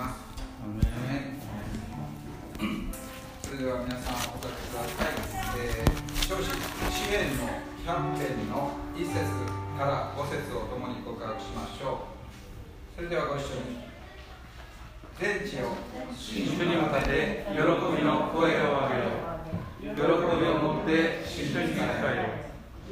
[0.00, 0.16] ます
[3.44, 5.12] それでは皆さんお立ちください、
[5.60, 7.44] えー、少子支援の
[7.76, 12.06] キャンペーンの1節から5節を共に告白しましょ
[12.92, 12.96] う。
[12.96, 13.90] それではご一緒に。
[15.18, 15.76] 全地を
[16.16, 19.20] 主に向かって喜びの声を上げよ
[19.80, 22.40] う喜びを持って主に使えよ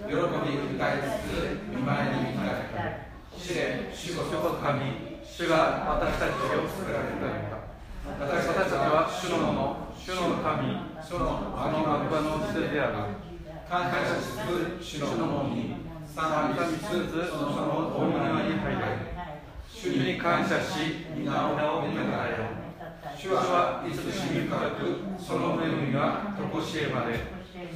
[0.08, 5.07] 喜び歌いつつ見舞いに迎え主で主こそ神。
[5.38, 7.30] 主が私たちを作られた
[8.18, 13.14] 私たちは主のもの主の神主のあの幕場の捨てである
[13.70, 15.78] 感謝しつつ主のものに
[16.10, 18.82] 賛美しつつその大物に入れ
[19.70, 22.58] 主に感謝し皆を認められよ
[23.14, 27.14] 主はいつしみ深くその恵みがとこしえまで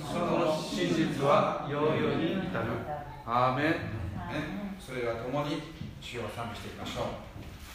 [0.03, 2.67] その真実はようよに至る
[3.25, 3.79] アーメン、ね、
[4.81, 5.62] それでは共に
[6.01, 7.32] 主を賛美していきましょう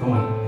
[0.00, 0.43] 共に、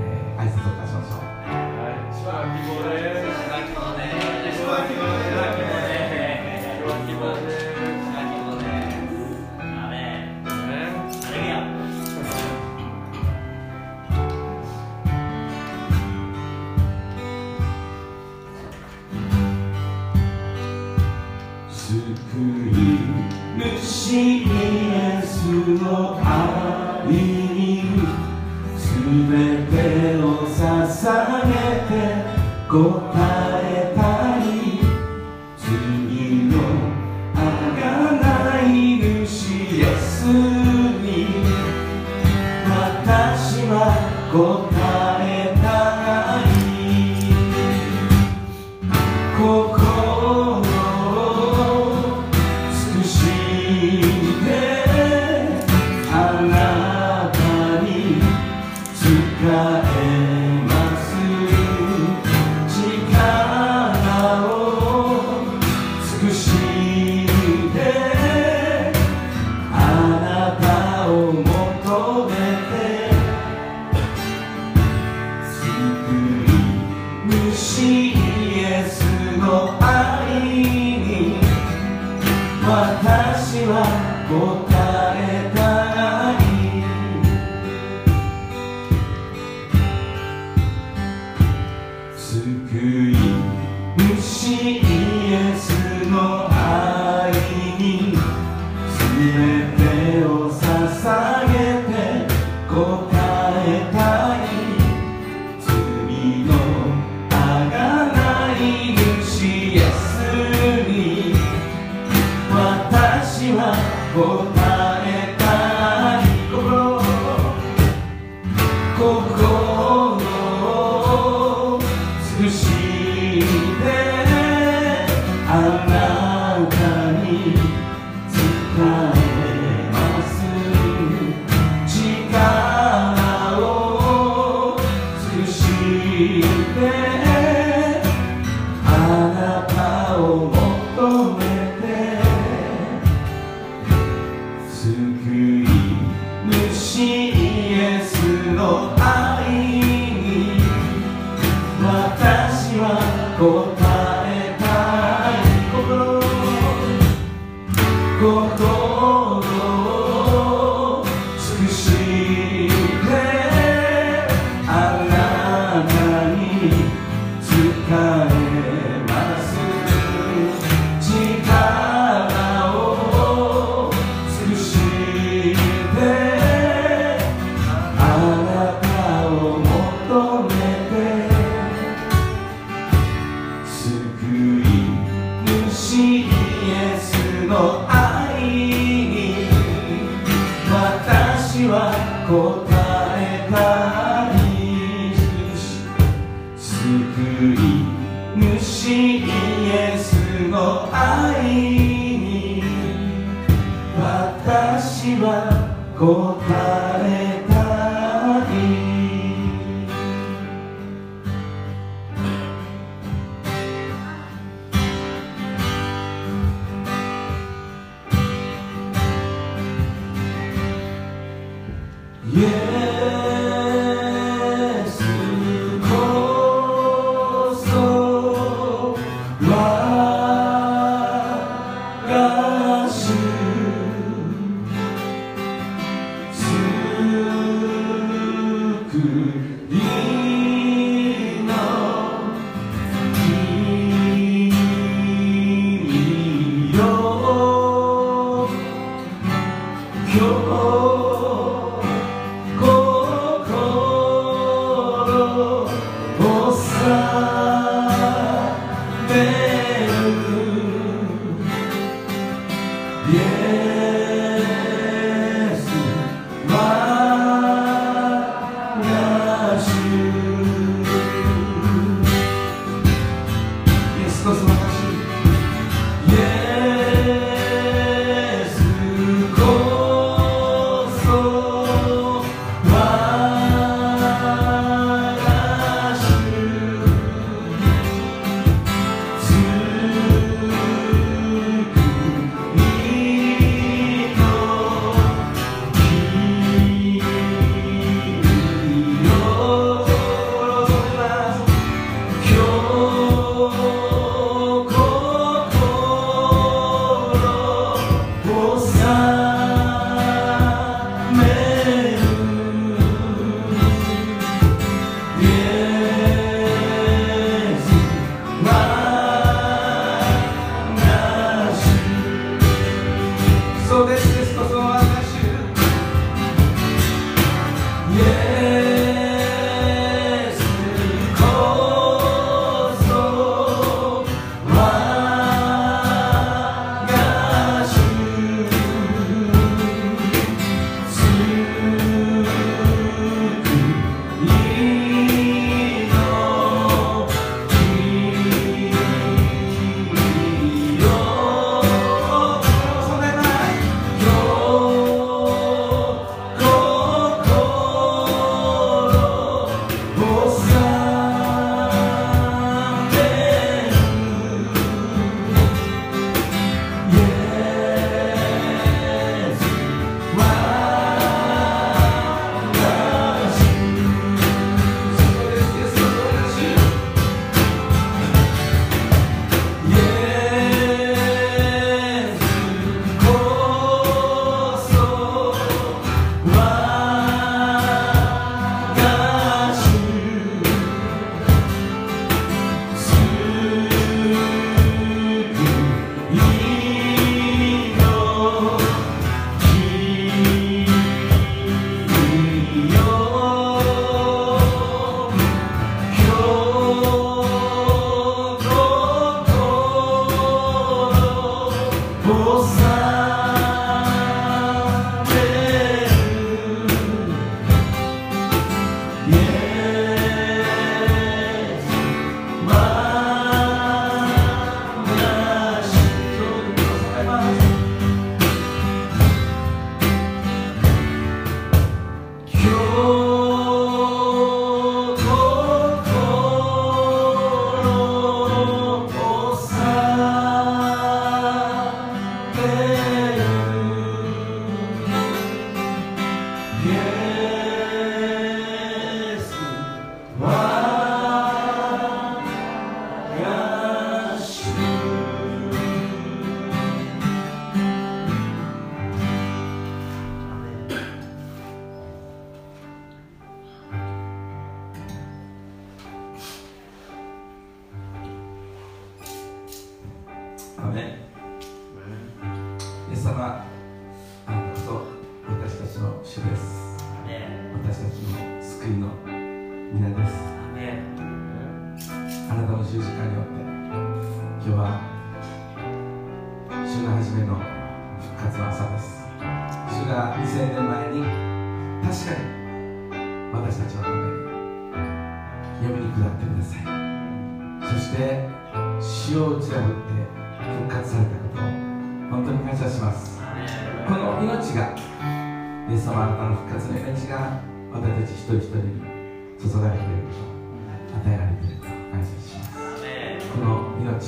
[513.86, 514.02] 命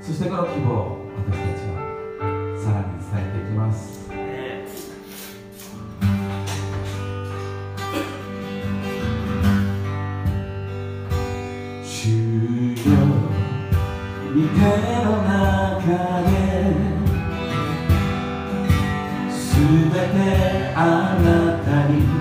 [0.00, 1.76] そしてこの希望を私たちは
[2.58, 4.06] さらに伝えていきます。
[19.56, 22.15] すべてあなたに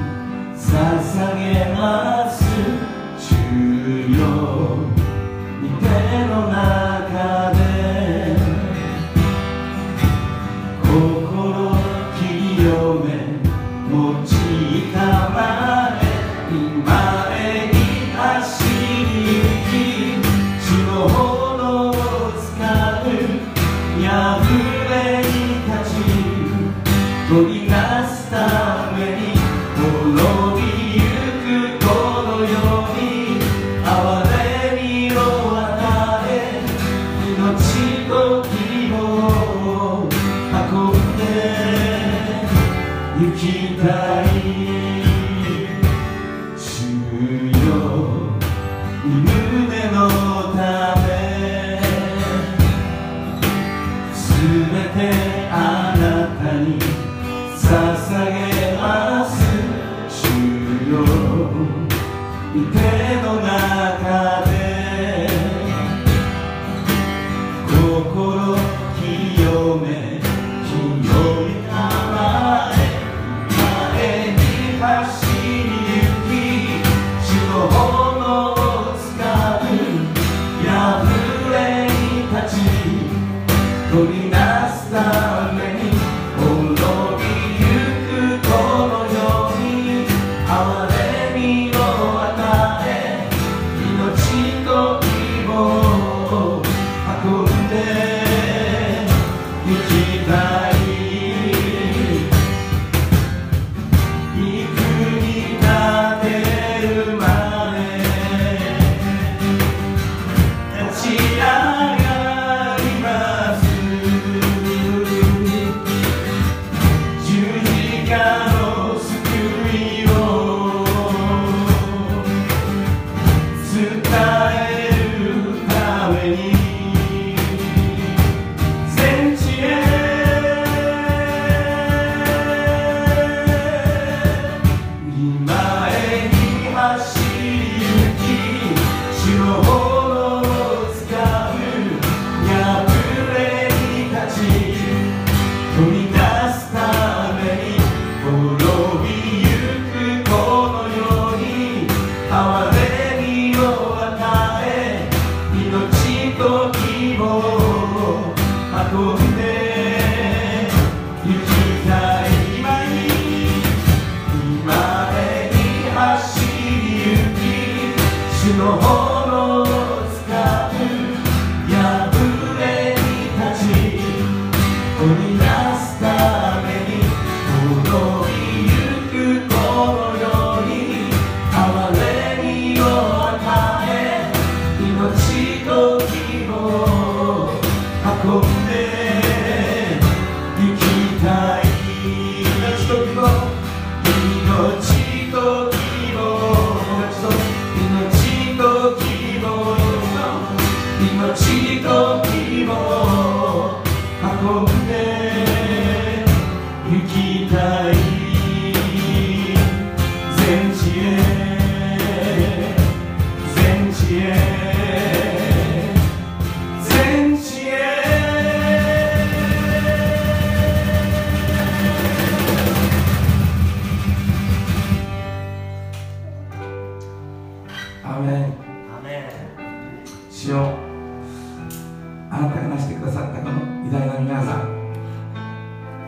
[234.15, 234.59] 偉大な皆さん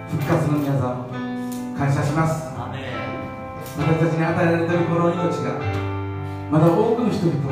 [0.08, 2.48] 復活の皆さん感謝します。
[3.78, 5.60] 私たちに与えられているこの命が
[6.50, 7.52] まだ多くの人々が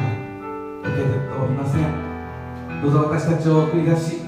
[0.80, 2.82] 受けておりません。
[2.82, 4.22] どうぞ私たちを送り出し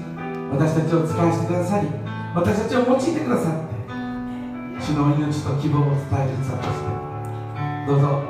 [0.52, 1.88] 私たちを使わせてくださり
[2.34, 6.92] 私たちを用いてくださって主の命と希望を伝える器として
[7.86, 8.22] どうぞ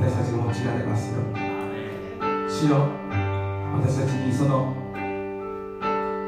[0.00, 1.40] 私たちが用いられますように。
[2.48, 2.86] 主よ
[3.80, 4.74] 私たちにその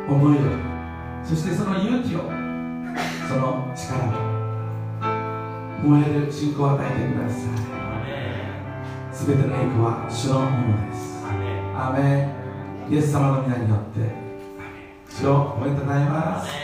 [0.08, 0.71] 思いを
[1.24, 2.20] そしてその勇気を
[3.28, 4.08] その力
[5.84, 7.36] を燃える信仰を与えてくださ
[9.10, 9.14] い。
[9.14, 11.24] すべての栄光は主のものです。
[11.74, 12.28] アーメ
[12.90, 12.92] ン。
[12.92, 14.22] イエス様の皆によって。
[15.08, 16.62] 主を褒めたたえます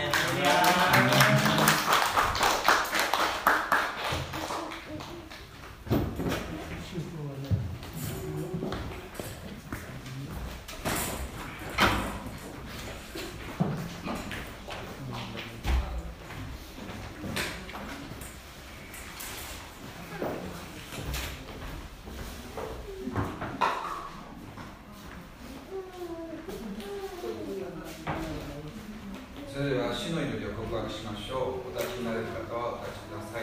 [29.59, 33.43] それでは死の祈りを告白しましょうお立ちになれる方はお立ちくださ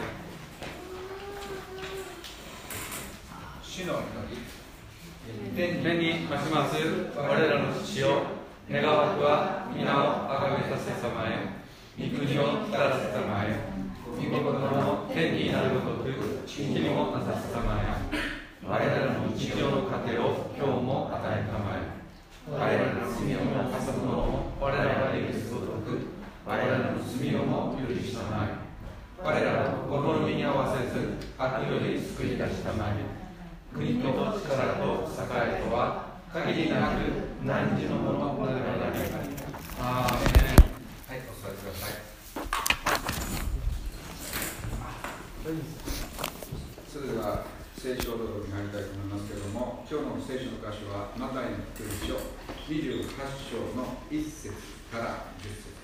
[3.60, 6.80] 死の祈り天目に増します
[7.14, 8.32] 我らの父よ
[8.70, 11.52] 願わくは皆をあがめさせさまえ
[12.00, 13.52] 御国を来らせさまえ
[14.16, 18.16] 御心の天になるごとく地にもなさせさまえ
[18.64, 21.96] 我らの日常の糧を今日も与えたまえ
[22.48, 26.06] 我らの罪を犯す者を我らが許すごとく
[26.46, 28.54] 我らの罪をも許したまえ
[29.20, 33.02] 我らを試みに合わせず悪より救い出したまえ
[33.74, 37.00] 国と力と栄とは限りなく
[37.44, 39.00] 何時のものならなり
[39.80, 40.56] アーメン
[41.08, 41.92] はいお座りください
[46.92, 47.44] それでは
[47.76, 52.14] 聖書をに入りたいと思いますけれども今日の聖書の箇所はマタイの福音書
[52.66, 53.06] 28
[53.48, 54.50] 章の1節
[54.90, 55.75] から10節。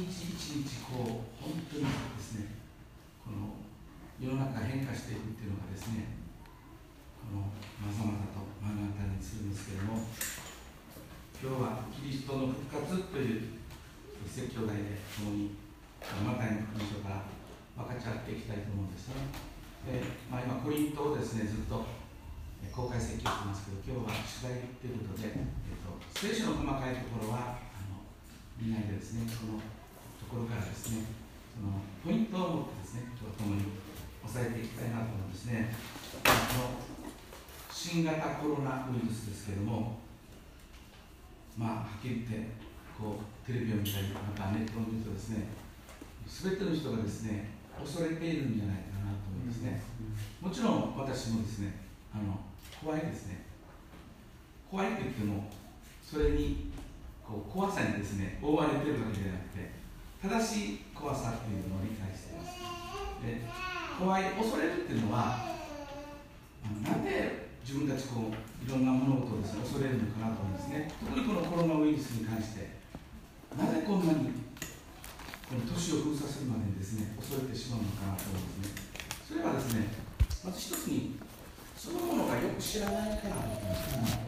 [0.00, 2.58] 日一日こう、本当にですね、
[3.22, 3.60] この
[4.18, 6.24] 世の中が変化していくっていうのがですね、
[7.22, 10.02] このまざまざと目の当たりにするんですけれども、
[11.38, 13.60] 今日はキリストの復活という
[14.26, 15.54] 説教題で共に
[16.24, 17.28] マタイの福音書から
[17.76, 19.28] 分かち合っていきたいと思うんですね。
[19.84, 20.00] で
[20.32, 21.84] まあ、今、コリントをですねずっと
[22.72, 28.00] 公開説教してますけど、今日は取材ということで、えっと、聖書の細かいところはあの
[28.56, 29.60] 見ないでですね、この
[30.34, 31.06] ころからですね、
[31.54, 33.62] そのポイントを持ってですね、今日共に
[34.26, 35.70] 押さえていきたいなと思うんですね。
[36.26, 36.94] この
[37.70, 40.02] 新型コロナウイルスですけれども、
[41.54, 42.50] まあ、はっきり言って
[42.98, 45.46] こうテレビを見たりまたネットを見るとですね
[46.26, 49.82] 全ての人がですね恐れているんじゃないかなと思いますね、
[50.40, 51.74] もちろん私もですね
[52.14, 52.40] あの
[52.82, 53.44] 怖いですね
[54.70, 55.50] 怖いと言っても
[56.02, 56.72] それに
[57.22, 59.73] こう怖さにですね覆われてるわけではなくて
[60.24, 62.56] 正しい怖さというのを理解しています。
[63.20, 63.44] で
[64.00, 65.36] 怖い恐れるっていうのは
[66.64, 70.88] あのなんで自分たちこういろんな物事をです、ね、恐れるのかなと思うんですね。
[70.96, 72.72] 特にこのコロナウイルスに関して
[73.52, 74.32] なぜこんなに
[75.44, 79.04] この都市を封鎖するまでにですね恐れてしまうのかなと思うんですね。
[79.28, 79.92] それはですね
[80.40, 81.20] まず一つに
[81.76, 84.24] そのものがよく知らないからだと思うんですね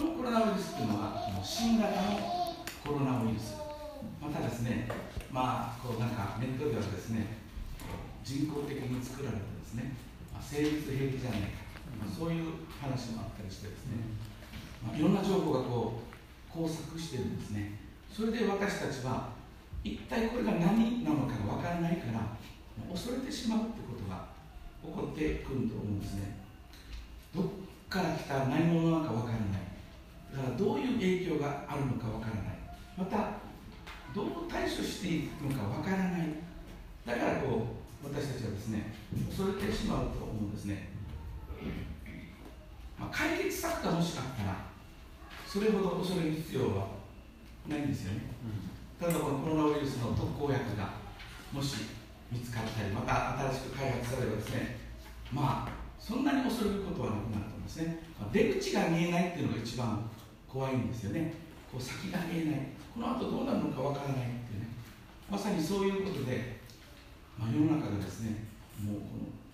[0.00, 3.52] のコロナウイルスというのはこの新型のコロナウイルス
[4.16, 4.88] またですね
[5.30, 7.36] まあこうなんかネットではですね
[8.24, 9.94] 人工的に作られたですね、
[10.56, 11.68] まあ、生物兵器じゃないか、
[12.00, 14.08] まあ、そういう話もあったりしてですね、
[14.80, 16.00] まあ、いろんな情報がこ
[16.56, 17.78] う交錯してるんですね。
[18.10, 19.36] それで私たちは
[19.84, 22.32] 一体これが何なのかが分からないから
[22.90, 24.32] 恐れてしまうってことが
[24.80, 26.40] 起こってくると思うんですね。
[27.34, 27.44] どっ
[27.90, 29.76] から来た何者なのか分からない。
[30.32, 32.58] だからどういう影響があるのか分からない。
[32.96, 33.36] また
[34.14, 36.28] どう対処していくのか分からない。
[37.04, 38.94] だからこう私たちはですね
[39.28, 40.88] 恐れてしまうと思うんですね、
[42.98, 44.56] まあ、解決策がもしあったら
[45.46, 46.88] それほど恐れる必要は
[47.68, 48.20] ないんですよね、
[49.00, 50.94] ただこのコロナウイルスの特効薬が
[51.52, 51.76] もし
[52.30, 54.76] 見つかったりまた新しく開発されればですね
[55.32, 60.08] まあそんなに恐れることはなくなると思いますね、まあ、出口が見えないっていうのが一番
[60.56, 61.34] 怖いんですよね。
[61.70, 62.60] こう先が見えない。
[62.94, 64.68] この後どうなるのかわからないっていうね。
[65.30, 66.55] まさにそういうことで、
[67.38, 68.48] まあ、世の中がですね
[68.80, 69.00] もう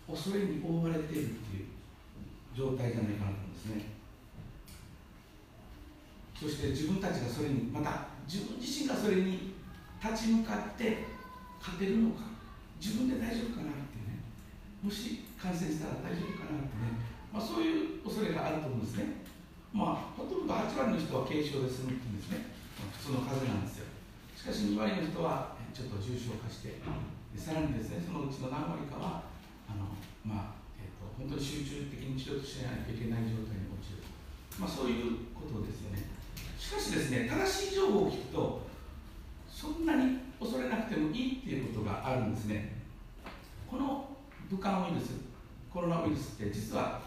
[0.07, 1.66] この恐れに覆われているっていう
[2.55, 4.03] 状態じゃないかなと思うんですね。
[6.35, 9.55] そして自分たちがそれにまた自分自身がそれに
[10.03, 11.07] 立ち向かって
[11.62, 12.27] 勝てるのか
[12.83, 14.18] 自分で大丈夫かなってね
[14.83, 16.99] もし感染したら大丈夫かなってね、
[17.31, 19.23] まあ、そういう恐れがあると思うんですね。
[19.71, 22.51] まあほとんど8割の人は軽症で済むって言うんですね。
[22.75, 23.87] ま普通の風邪なんですよ。
[24.35, 26.83] しかし2割の人はちょっと重症化して
[27.37, 29.23] さらにですねそのうちの何割かは
[29.68, 29.92] あの
[30.25, 34.07] まあえーと、本当に集中的に治療しないといけない状態に陥る、
[34.59, 36.07] まあ、そういうことですよね。
[36.59, 38.62] しかしですね正しい情報を聞くと
[39.51, 42.83] そんなに恐れなくてもいいっていうことがあるんですね。
[43.68, 44.09] この
[44.51, 45.16] 武漢ウイルス
[45.73, 47.01] コロナウイルスって実は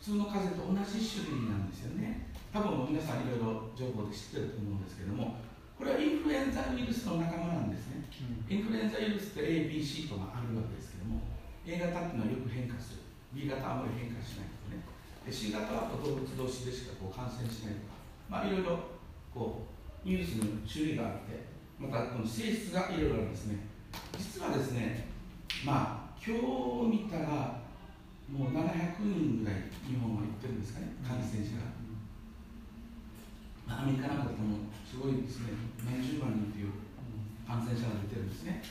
[0.00, 2.26] 普通の風邪と同じ種類なんですよね。
[2.52, 5.36] 多分皆さんいろいろ情報で知ってると思うんですけども
[5.76, 8.08] これはインフルエンザウイルスの仲間なんですね、
[8.48, 11.20] うん、インフルエンザウイルスって ABC とかあるわけですけども
[11.68, 13.06] A 型っていうのはよく変化する。
[13.36, 14.80] B 型はあまり変化しないとかね。
[15.26, 18.78] で C 型は動物同士でしかこう感染しないとかまあいろいろ
[19.34, 19.68] こ
[20.04, 23.68] うウイルスの種類があってまたこの性質がいろいろあるんですね。
[24.16, 25.08] 実はですね
[25.64, 27.60] まあ今日見たら
[28.32, 30.96] もう700人ぐらい日本は行ってるんですかね。
[31.04, 31.75] 感染者が、
[33.66, 36.70] まあ、アメリカなんかでもすごいですね何十万人という
[37.46, 38.62] 感染者が出てるんですね。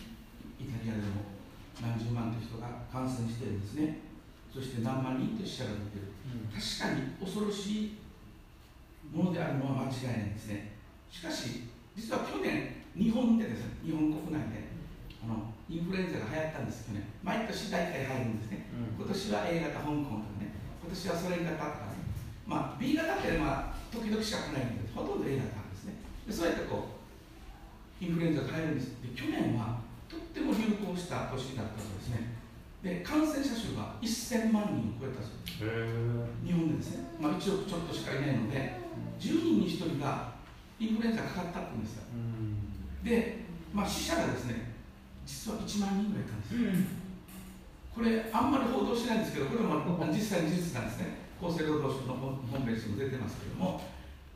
[0.59, 1.35] イタリアでも
[1.83, 3.99] 何十万という人が感染してるんですね。
[4.51, 6.11] そして何万人という死者が出てる、
[6.47, 7.99] 確かに恐ろしい
[9.11, 10.71] ものであるのは間違いないんですね。
[11.11, 14.71] しかし実は去年日本でですね日本国内で
[15.23, 17.07] あのインフルエンザが流行ったんですけどね。
[17.23, 20.55] 毎年大体入るんですね、うん、今年は A 型香港とかね。
[20.79, 21.99] 今年はソ連型とかね。
[22.47, 25.99] まあ B 型ってまあ時々しか来ないんでほとんど A 型ですね。
[26.25, 26.87] でそうやってこ
[28.01, 28.87] うインフルエンザが流行るんです。
[29.03, 32.33] で去年はとっても流行した年だったそうですね。
[32.81, 36.45] で感染者数が1000万人を超えたそうです。
[36.45, 38.79] 日本でですね、まあ、1億ちょっとしかいないので
[39.19, 40.33] 10人に1人が
[40.79, 42.03] インフルエンザかかったって言うんですよ、
[43.03, 44.75] で、まあ、死者がですね
[45.25, 46.87] 実は1万人ぐらいいたんです、うん、
[47.95, 49.79] これあんまり報道しないんですけどこれも
[50.11, 51.25] 実際に事実なんですね。
[51.41, 53.81] 厚生労働省のホームページにも出てますけども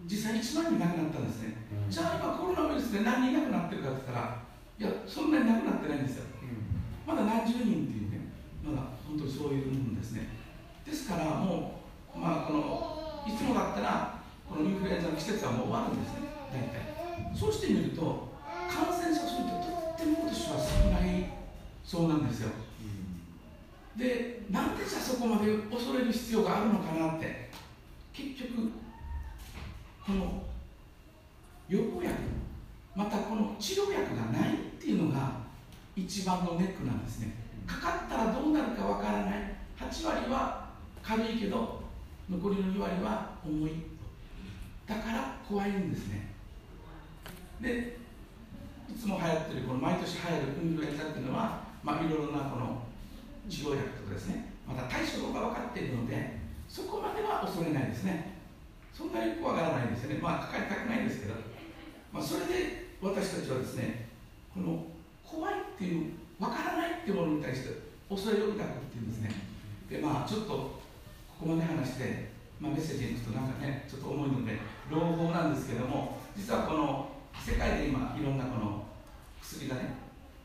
[0.05, 4.39] 実際1万人亡くなったんですね、うん、じゃあ今コロナウイルスで何人亡くなってるかって言ったら
[4.79, 8.31] いやそんなに亡くなってないんですよ、うん、まだ何十人っていうね
[8.63, 10.29] まだ本当にそういうもんですね。
[10.85, 11.81] ですからも
[12.15, 16.29] うまあこのいつもだったらこのインフルエンザの季節はもう終わるんですね。
[16.53, 16.89] 大体。
[17.35, 18.29] そうしてみると
[18.69, 21.25] 感染者数ってとっても今年は少ない
[21.83, 22.49] そうなんですよ、
[23.95, 27.49] うん、でなんでじゃあそこまで恐れる必要があるのかなって
[28.13, 28.68] 結局
[30.10, 30.41] この
[31.69, 32.15] 予防薬
[32.95, 35.34] またこの治療薬がないっていうのが
[35.95, 37.36] 一番のネックなんですね。
[37.67, 39.56] かかったらどうなるかわからない。
[39.78, 40.69] 8割は
[41.04, 41.84] 軽いけど
[42.28, 43.72] 残りの2割は重い。
[44.88, 46.34] だから怖いんですね。
[47.62, 48.00] で
[48.89, 52.82] いつも流行ってるこの毎年流行るインフルエンザっていうのは、まあ、いろいろなこの
[53.48, 58.29] 治療薬とかですねまた対処法が分かっているのでそこまでは恐れないですね。
[58.99, 60.19] そんなに怖がらないですよね。
[60.19, 61.35] まあかかりたくないんですけど、
[62.12, 64.12] まあ、それで私たちはですね
[64.53, 64.83] この
[65.23, 69.31] 怖いっていう分からないっていうものに対して恐れを抱くっていうんですね。
[69.89, 70.75] でまあちょっとこ
[71.39, 72.27] こまで話して
[72.59, 74.59] まあ、メッセージに行くとなんかねちょっと重いので
[74.91, 77.07] 朗報なんですけども実はこの
[77.39, 78.83] 世界で今いろんなこの
[79.41, 79.95] 薬がね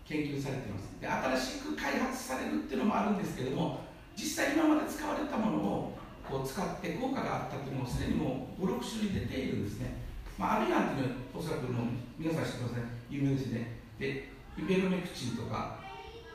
[0.06, 0.94] 研究されています。
[1.00, 3.80] で新しく開発されるっていうのもあるんですけども
[4.14, 5.93] 実際今まで使われたものを
[6.28, 10.02] こう使って効果があったというのもすでにもう56種類出ているんですね、
[10.38, 11.86] まあ、アビガンっていうのはおそらくもう
[12.18, 12.82] 皆さん知ってますね。
[13.10, 15.78] 有名ですねでイベルメクチンとか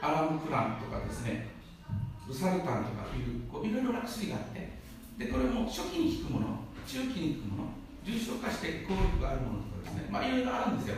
[0.02, 1.47] アラムクランとかですね。
[2.28, 4.80] ルサルタンとかいうこういろいろな薬があって。
[5.17, 6.47] でこれも初期に効くもの
[6.88, 7.69] 中期に効くもの
[8.06, 10.08] 重症化して効力があるものとかですね。
[10.10, 10.95] まあいろいろあるんですよ。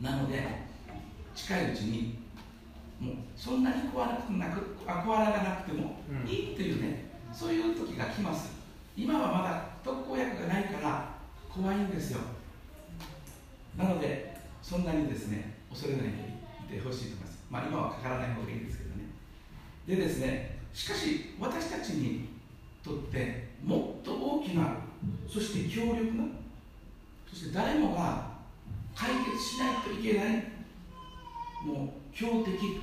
[0.00, 0.42] なので
[1.34, 2.21] 近いうちに
[3.02, 8.52] もうそんなに怖くなくあ怖がらなくてもいいっていうね、そういう時が来ます。
[8.96, 11.08] 今はまだ特効薬がないから
[11.52, 12.20] 怖いんですよ。
[13.76, 16.06] なのでそんなにですね恐れない
[16.68, 17.38] でいてほしいと思います。
[17.50, 19.06] まあ今はかからない方がいいんですけどね。
[19.88, 22.28] でですねしかし私たちに
[22.84, 24.76] とってもっと大きな
[25.28, 26.24] そして強力な
[27.28, 28.30] そして誰もが
[28.94, 30.44] 解決しないといけない
[31.64, 32.80] もう強敵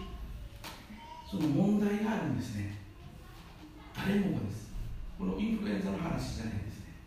[1.29, 2.75] その問題があるんですね。
[3.95, 4.73] 誰もがです。
[5.15, 6.97] このインフルエンザの話じゃないですね。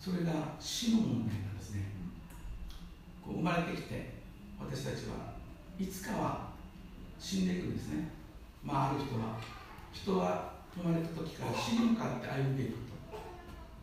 [0.00, 1.84] それが死の問題なんですね。
[3.20, 4.14] こう生まれてきて
[4.58, 5.36] 私たちは
[5.78, 6.48] いつかは
[7.18, 8.08] 死んでいくんですね。
[8.64, 9.36] まあある人は
[9.92, 12.72] 人は生まれた時から死に向かって歩んでいく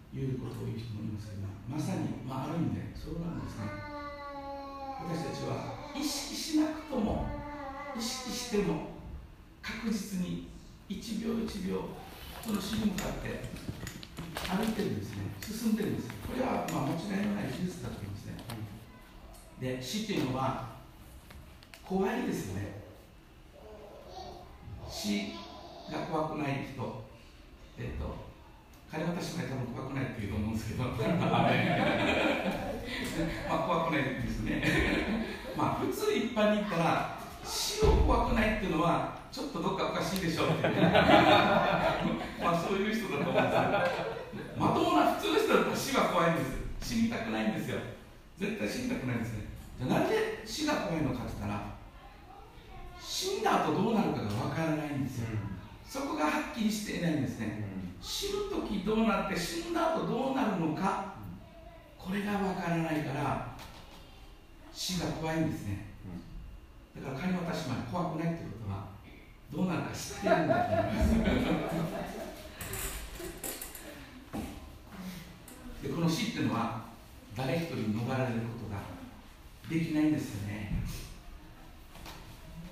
[0.09, 3.69] ということを言う人もいますけどまさに、まあ、ある意味でそうなんですね。
[5.05, 7.27] 私たちは意識しなくとも
[7.95, 8.92] 意識しても
[9.63, 10.49] 確実に
[10.89, 11.79] 1秒1秒
[12.45, 13.49] その死に向かって
[14.51, 15.23] 歩いてるんですね。
[15.41, 18.35] 進んでるんですこれはまあ間違いのない事実だと思いますね。
[19.61, 20.73] で死っていうのは
[21.87, 22.83] 怖いですね。
[24.89, 25.33] 死
[25.89, 27.03] が怖くない人。
[27.79, 28.15] えっと
[28.91, 30.83] 彼私も多分怖くないって言うと思うんですけど。
[30.91, 30.91] ま
[33.49, 34.61] あ怖くないですね。
[35.55, 43.61] まあ普通一般に言ったら死を怖くないっていうのはちょっとどっかおかしいでしょうって まあそういう人だと思うんですよ。
[44.57, 46.47] まともな普通の人だったら死が怖いんです
[46.81, 47.79] 死にたくないんですよ。
[48.37, 49.45] 絶対死にたくないんですね
[49.79, 51.73] じゃあなんで死が怖いのかって言ったら
[52.99, 55.59] 死んだ後どうなるかがわからないんですよ、うん。
[55.87, 57.63] そこがはっきりしていないんですね、
[58.01, 61.13] 死ぬ時どうなって死んだ後どうなるのか
[61.97, 63.55] これがわからないから
[64.73, 65.92] 死が怖いんですね
[66.95, 68.87] だから金渡しまで怖くないってことは
[69.51, 71.63] どうなるか知ってるんだと思います。
[75.83, 76.83] でこの死っていうのは
[77.35, 78.79] 誰一人逃れることが
[79.69, 80.83] できないんですよね。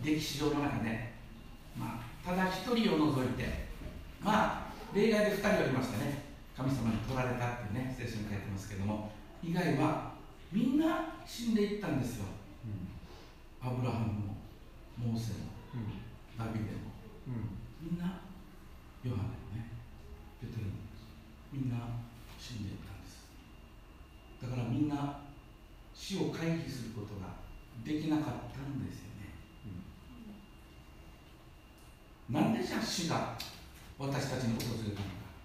[0.04, 1.14] 歴史上の中で、
[1.78, 3.70] まあ、ただ一人を除いて。
[4.22, 6.24] まあ例外で2人おりましたね。
[6.56, 9.12] 神様に取られたっていうね聖書に書いてますけども。
[9.44, 10.12] 以外は
[10.52, 12.26] みんな死んでいったんですよ、
[13.62, 14.42] アブラハムも
[14.98, 16.02] モーセも、うん、
[16.38, 16.98] ダビデも、
[17.28, 18.22] うん、みんな
[19.06, 19.70] ヨハネもね。
[20.42, 20.82] ペテルも
[21.54, 21.78] みんな
[22.40, 23.30] 死んでいったんです。
[24.42, 25.22] だからみんな
[25.94, 27.38] 死を回避することが
[27.86, 29.12] できなかったんですよ
[32.32, 33.36] なんでじゃあ死が
[34.00, 35.36] 私たちに訪れたのか。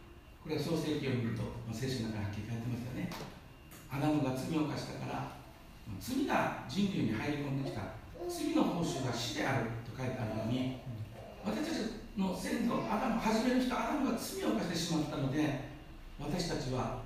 [0.45, 3.11] これは創世記を見ると、まあ、聖書の中にはっきり書いてますよね。
[3.91, 5.37] アダムが罪を犯したから
[5.99, 7.83] 罪が人類に入り込んできた
[8.29, 10.83] 罪の報酬が死であると書いてあるように
[11.45, 15.71] 私たちの先祖アダム初めの人アダムが罪を犯してしまったので
[16.19, 17.03] 私たちは、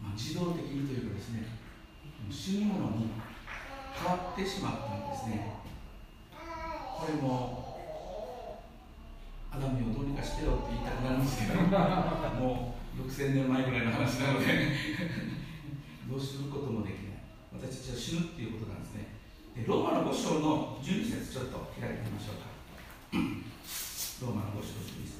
[0.00, 1.46] まあ、自動的にというかですね
[2.30, 3.10] 死ぬものに
[3.94, 5.58] 変わってしまったんですね。
[6.98, 7.78] これも
[9.50, 11.62] アダムをどうにかしてよって言いたくなるんですけど
[12.38, 14.46] もう6000年前ぐらいの話なので
[16.08, 17.22] どうすることもできない。
[17.52, 19.06] 私たちは死ぬっていうことなんですね。
[19.08, 19.17] で
[19.66, 22.46] ローマの5章の12節ちょっと開いてみましょうか。
[24.22, 25.18] ローマの5章12節。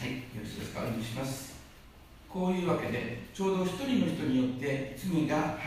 [0.00, 1.52] はい、よろしいですか、お読みします。
[2.28, 5.58] こういうわけで、ちょうど一人の人によって罪が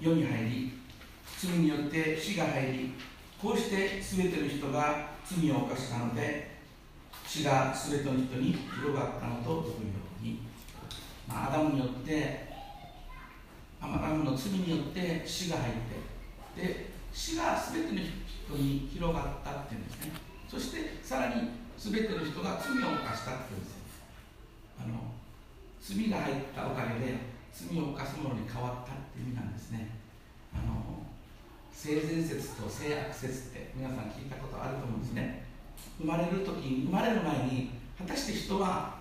[0.00, 0.72] 入世に入り、
[1.38, 2.94] 罪によって死が入り
[3.40, 6.50] こうして全ての人が罪を犯したので
[7.26, 10.03] 死が全ての人に広がったのと同様、
[11.28, 12.52] アダムによって
[13.80, 15.74] アマダムの罪によって死が入っ
[16.56, 20.12] てで死が全ての人に広がったっていうんですね。
[20.48, 23.74] そしてさらに全ての人が罪を犯したっていうんです
[24.80, 25.12] あの
[25.80, 27.18] 罪が入ったおかげで
[27.52, 29.90] 罪を犯すものに変わったっていう意味なんですね。
[30.54, 31.04] あの
[31.72, 35.44] 性善説と性悪説って皆さん聞いたことあると思うんですね。
[35.98, 38.94] 生まれる時に生まれる前に果たして人は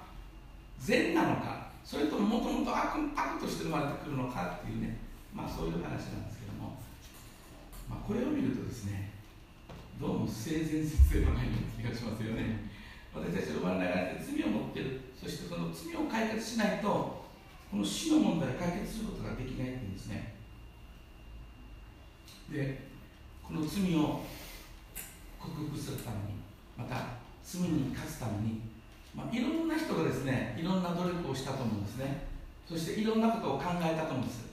[0.80, 4.98] 善なのかそれとももともと悪悪として生まれてくるのかっていうね。
[5.34, 6.78] まあそういう話なんですけども、
[7.90, 9.12] まあ、これを見るとですね
[10.00, 12.70] どうも性善説ではないような気がしますよね。
[13.14, 15.02] 私たちは生まれながら罪を持ってる。
[15.20, 17.24] そしてその罪を解決しないと
[17.72, 20.36] この死の問題を解決することができないっていうんですね。
[22.52, 22.88] で
[23.42, 24.22] この罪を
[25.40, 26.44] 克服するために
[26.78, 28.62] また罪に勝つために、
[29.16, 32.26] まあ、いろんな人がですねいろんな努力をしたと思うんですね。
[32.68, 34.46] そしていろんなことを考えたと思うんです。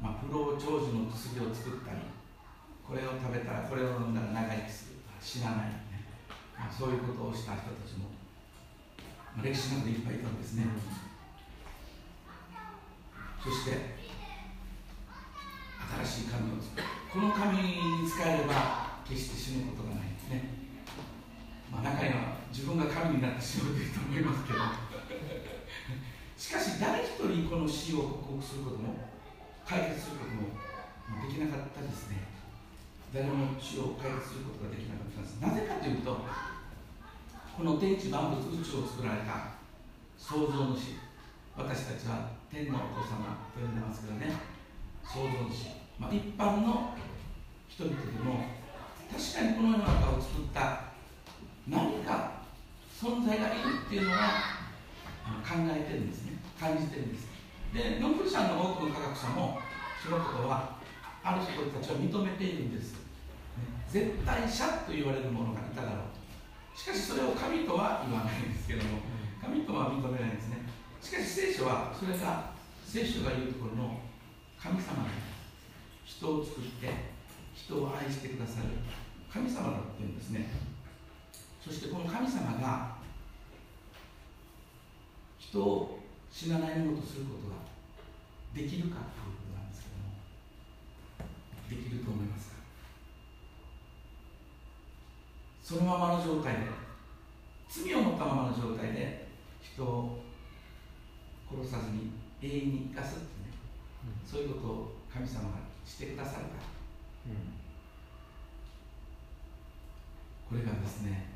[0.00, 1.98] まあ不老長寿の薬を作ったり
[2.86, 4.96] これを食べたらこれを飲んだら長生きする。
[5.18, 6.06] 死なない、ね
[6.56, 8.06] まあ、そういうことをした人たちも、
[9.34, 10.66] まあ、歴史の中でいっぱいいたんですね、
[13.42, 13.96] そして
[16.06, 16.86] 新しい神を作る。
[17.10, 20.06] この神に使えれば決して死ぬことがない。
[20.06, 20.55] んですね、
[21.70, 24.58] まあ、中には自分が神になってしまうという人もいますけど。
[26.36, 29.08] しかし誰一人この死を克服することも
[29.64, 30.52] 解決することも
[31.24, 32.28] できなかったですね。
[33.12, 35.40] 誰も死を解決することができなかったんです。
[35.40, 36.12] なぜかというと
[37.56, 39.56] この天地万物宇宙を作られた
[40.18, 41.00] 創造主
[41.56, 44.28] 私たちは天のお父様と呼んでますけどね。
[45.02, 46.92] 創造主、まあ、一般の
[47.66, 48.44] 人々でも
[49.08, 50.95] 確かにこの世の中を作った
[51.68, 52.42] 何か
[52.94, 54.62] 存在がいるっていうのは
[55.42, 56.38] 考えてるんですね。
[56.58, 57.28] 感じてるんです。
[57.74, 59.58] でノーベル賞の多くの科学者も
[60.02, 60.76] そのことは
[61.22, 62.94] ある人たちは認めているんです。
[63.90, 66.08] 絶対者と言われるものがいただろ
[66.74, 66.78] う。
[66.78, 69.00] しかしそれを神とは言わないんですけども
[69.40, 70.62] 神とは認めないんですね。
[71.00, 72.50] しかし聖書はそれが
[72.84, 74.00] 聖書が言うところの
[74.60, 75.10] 神様で
[76.04, 76.88] 人を作って
[77.54, 78.68] 人を愛してくださる
[79.32, 80.48] 神様だっていうんですね
[81.66, 82.94] そしてこの神様が
[85.36, 85.98] 人を
[86.30, 87.56] 死なないものとすることが
[88.54, 90.04] できるかということなんですけども
[91.68, 92.54] できると思いますか？
[95.64, 96.60] そのままの状態で
[97.68, 99.26] 罪を持ったままの状態で
[99.60, 100.20] 人を
[101.50, 103.30] 殺さずに永遠に生かすってね、
[104.06, 106.50] うん、そういうことを神様がしてくださるか、
[107.26, 107.30] う
[110.54, 111.34] ん、これがですね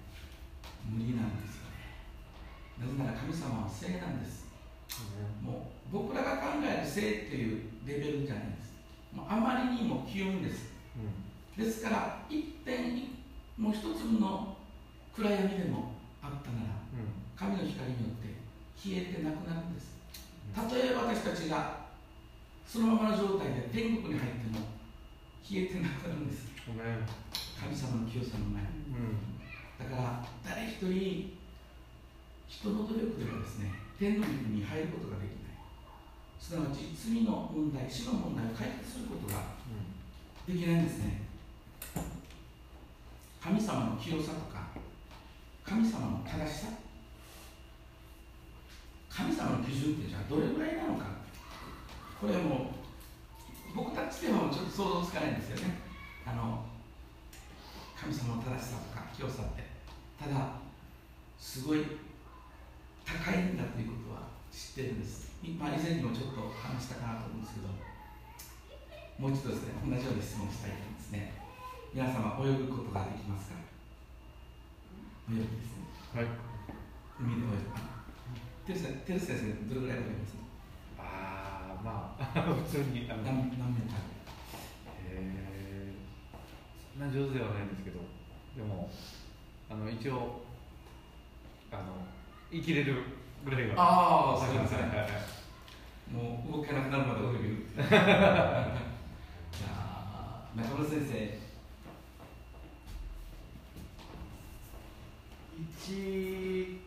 [0.91, 1.95] 無理なんですよね。
[2.83, 4.47] なぜなら神様は聖なんです、
[5.43, 8.75] うん、もう僕らが考える聖っていうレベルじゃないです。
[9.15, 10.71] もうあまりにも清いんです、
[11.57, 13.11] ですから一点一
[13.59, 14.57] もう一粒の
[15.15, 18.35] 暗闇でもあったなら、うん、神の光によって
[18.77, 19.95] 消えてなくなるんです。
[20.55, 21.87] たとえ私たちが
[22.67, 24.67] そのままの状態で天国に入っても
[25.43, 26.49] 消えてなくなるんです。
[27.61, 29.40] 神様の清さの前、うん、
[29.81, 31.41] だから誰一人
[32.47, 35.57] 人の努力ではですね天の御に入ることができない。
[36.39, 39.43] すなわち罪の問題死の問題を解決することが
[40.47, 41.23] できないんですね、
[43.41, 44.69] 神様の清さとか
[45.65, 46.69] 神様の正しさ。
[49.09, 51.05] 神様の基準ってじゃあどれぐらいなのか。
[52.21, 52.73] これも
[53.73, 55.79] う僕たちではちょっと想像つかないんですよね。
[56.27, 56.65] あの
[58.01, 59.70] 神様の正しさとか清さって。
[60.21, 60.61] ただ
[61.39, 61.81] すごい
[63.05, 67.69] 高いんだということは知ってるんです、まあ、以前にもちょっと話したかなと思うんですけど
[69.19, 71.33] もう一度ですね同じような質問したいと思いますね。
[71.93, 73.57] 皆様泳ぐことができますか？
[75.29, 75.85] 泳ぐですね。
[76.15, 76.27] はい。
[77.21, 77.69] 海で泳ぐ
[78.65, 80.37] テルテル先生どれぐらい泳ぎます？
[80.97, 84.01] ああまあ 普通に何何メーター
[85.05, 88.01] えー、そんな上手ではないんですけど
[88.57, 88.89] でも
[89.71, 90.43] あの一応
[91.71, 91.83] あの
[92.51, 92.97] 生きれる
[93.45, 95.31] ぐらいはああそうですね
[96.13, 101.41] もう動けなくなるまで泳げるじゃあ中村先生
[105.87, 106.79] 1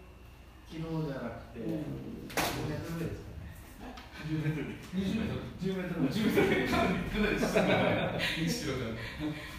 [0.69, 3.93] キロじゃなくて、10メートルぐらいですかね。
[4.25, 4.65] 10メートル。
[4.95, 5.45] 20メートル。
[5.61, 6.09] 10メートル。
[6.09, 6.67] 10メートル。
[6.69, 8.87] かなり、かなり下が1キロじゃ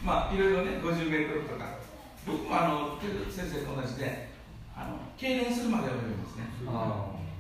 [0.05, 1.84] まあ、いろいろね、50メートルとか。
[2.27, 2.99] 僕もあの、
[3.29, 4.33] 先生と同じで、
[4.75, 6.49] あの、痙攣するまで泳げますね。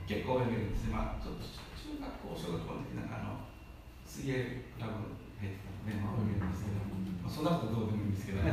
[0.06, 0.94] 結構泳げるんですね。
[0.94, 3.48] まあ、ちょっと中学校、小学校の時なんかあの、
[4.04, 5.08] 水泳クラブ
[5.40, 8.44] 入ってたので、まあ、泳げるんですけど、まあ、そんなことどうでもいいんですけど、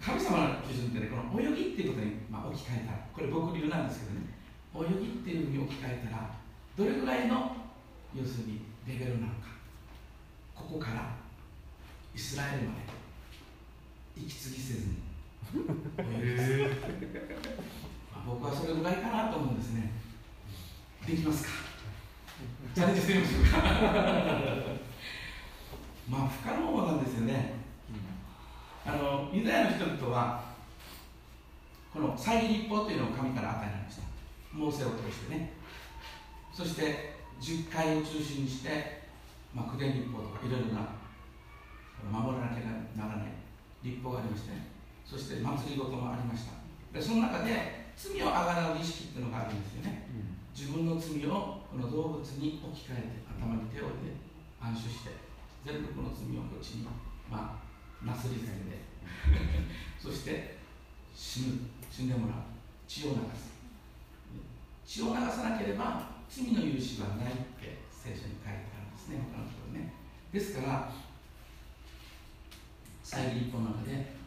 [0.00, 4.32] 神様の基準ってねこの泳ぎっていうことに、まあ、置き換えたらこれ僕流なんですけどね
[4.72, 6.30] 泳ぎっていうふうに置き換えたら
[6.76, 7.52] どれぐらいの
[8.16, 9.60] 要するにレベルなのか
[10.54, 11.16] ここから
[12.14, 12.80] イスラエルまで
[14.16, 15.09] 息継ぎせずに
[18.26, 19.92] 僕はそれぐらいかなと思うんですね。
[21.06, 21.50] できますか？
[22.74, 23.58] チャレンジしてみましょうか。
[26.08, 27.54] まあ不可能なんですよね。
[28.86, 30.44] あのユダヤの人々は
[31.92, 34.02] この祭儀立法というのを神から与えられました。
[34.52, 35.52] モーセを通してね。
[36.52, 39.02] そして十回を中心にして、
[39.54, 40.86] まあ、九伝立法とかいろいろな
[42.10, 42.60] 守らなきゃ
[42.96, 43.32] ならない
[43.82, 44.69] 立法がありましてね。
[45.10, 46.54] そして祭りごともありました。
[46.94, 54.16] でその中で罪をあがらう意識っていうのがあるんですよね、うん、自分の罪をこの動物に置き換えて頭に手を置いて
[54.62, 55.10] 安心して
[55.66, 56.88] 全部この罪をこっちに
[57.30, 58.86] まあなすりつけて
[60.00, 60.56] そして
[61.14, 62.50] 死ぬ死んでもらう。
[62.86, 63.54] 血を流す。
[64.84, 69.92] 血を流さなければ罪の許しはないって聖書に書いてあるんですね他のところね。
[70.32, 70.90] ですから
[73.04, 74.19] 再立法の中で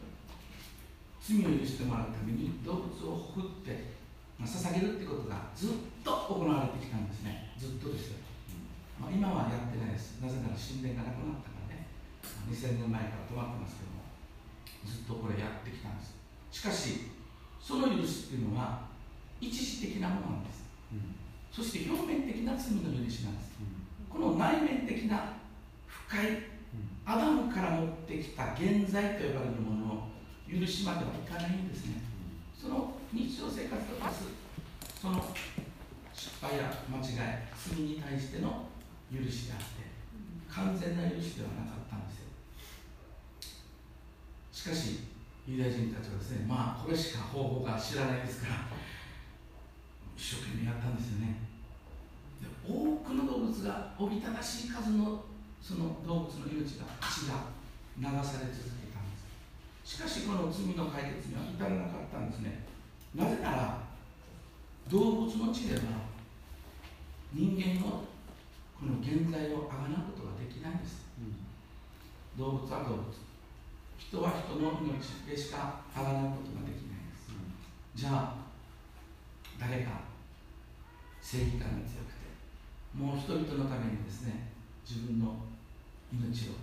[1.24, 3.96] 罪を許してもらうために動物をほふって、
[4.36, 7.48] まあ、捧げるってことがずっと行われてきたんですね。
[7.56, 8.20] ずっとですよ、
[9.00, 10.20] まあ、今はやってないです。
[10.20, 11.88] なぜなら神殿がなくなったからね。
[12.52, 14.04] 2000年前から止まってますけども
[14.84, 16.14] ずっとこれやってきたんです。
[16.54, 17.10] しかし
[17.64, 18.84] その許しっていうのは
[19.40, 21.16] 一時的なものなんです、うん、
[21.50, 25.32] そして表面的な罪の許しなんです、うん、この内面的な
[25.88, 26.26] 深い
[27.04, 30.13] アダムから持ってきた現在と呼ばれるものを
[30.54, 32.02] 許しまではいかないんですね。
[32.54, 34.24] その日常生活とかす
[35.00, 35.22] その
[36.14, 38.66] 失敗や間違い罪に対しての
[39.12, 39.64] 許しであって
[40.48, 42.30] 完全な許しではなかったんですよ。
[44.52, 45.00] しかし
[45.46, 48.54] ユダヤ人たちはですねまあこれしか方法が知らないですから
[50.16, 51.36] 一生懸命やったんですよね。
[52.40, 55.24] で多くの動物がおびただしい数の
[55.60, 57.50] その動物の命が血が
[57.98, 58.83] 流され続け
[59.84, 62.64] しかしこの罪の解決には至らなかったんですね。
[63.14, 63.78] なぜなら
[64.88, 65.82] 動物の血では
[67.32, 68.02] 人間の
[68.80, 73.12] この現在をあがなうことができないんです、うん、動物は動物。
[73.98, 77.52] 人は人の命でしかあがなうことができないんです、うん、
[77.94, 78.34] じゃあ
[79.58, 80.02] 誰か
[81.20, 82.28] 正義感が強くて
[82.94, 84.50] もう人々のためにですね
[84.84, 85.36] 自分の
[86.12, 86.58] 命を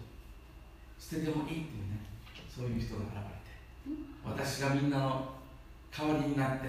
[0.99, 2.10] 捨ててもいいっていうね
[2.53, 3.95] そういう人が現れて
[4.25, 5.31] 私がみんなの
[5.89, 6.67] 代わりになって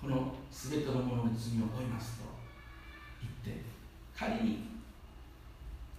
[0.00, 2.24] この全てのものに罪を負いますと
[3.20, 3.64] 言って
[4.14, 4.68] 仮に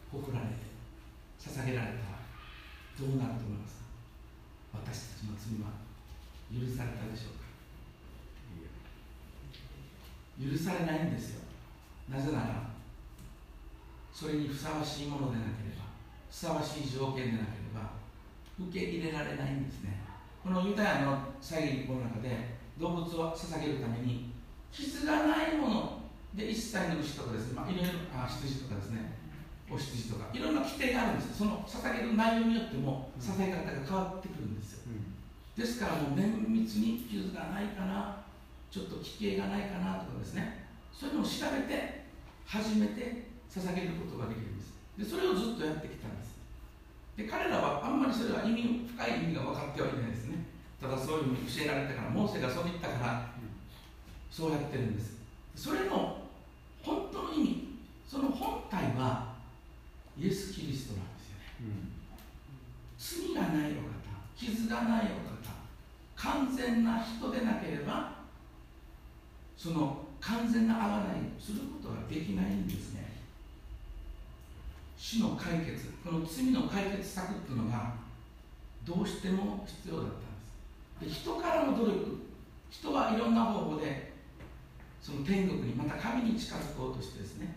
[0.10, 0.54] 誇られて
[1.38, 2.24] 捧げられたら
[2.98, 3.84] どうなると思います？
[4.72, 5.68] か私たちの罪は
[6.50, 7.44] 許されたでしょうか？
[10.40, 11.42] 許されないんですよ。
[12.10, 12.72] なぜなら
[14.14, 15.84] それにふさわしいものでなければ
[16.30, 17.99] ふさわしい条件でなければ
[18.60, 20.02] 受け入れられないんですね。
[20.44, 24.32] このユダヤの祭儀の中で動物を捧げるために
[24.72, 26.02] 傷がないもの
[26.34, 29.12] で一切の牛とかですね、まあ、いろいろあ羊とかですね
[29.70, 38.24] お羊とかいろんな規定があるんですその捧げる内容によっても捧げ方が変わってくるんですよ、うん、ですからもう綿密に傷がないかな
[38.72, 40.70] ちょっと奇形がないかなとかですね。
[40.94, 42.06] そういうのを調べて
[42.46, 44.78] 初めて捧げることができるんです。
[44.98, 46.19] でそれをずっとやってきたん
[47.20, 50.40] で彼らはあんまりそれは意味深い意味が分かってはいないですね。
[50.80, 53.28] ただそういうふうに教えられたからモーセがそう言ったから
[54.32, 55.20] そうやってるんです。
[55.54, 56.24] それの
[56.82, 57.76] 本当の意味
[58.08, 59.36] その本体は
[60.18, 61.92] イエス・キリストなんですよね、うん、
[62.98, 64.00] 罪がないお方
[64.38, 65.36] 傷がないお方
[66.16, 68.14] 完全な人でなければ
[69.58, 72.89] その完全な贖いすることができないんです。
[75.00, 77.96] 死の解決この罪の解決策っていうのが
[78.84, 80.06] どうしても必要だっ
[81.00, 81.24] たんです。
[81.24, 82.20] で人からの努力
[82.70, 84.12] 人はいろんな方法で
[85.02, 87.56] その天国にまた神に近づこうとしてですね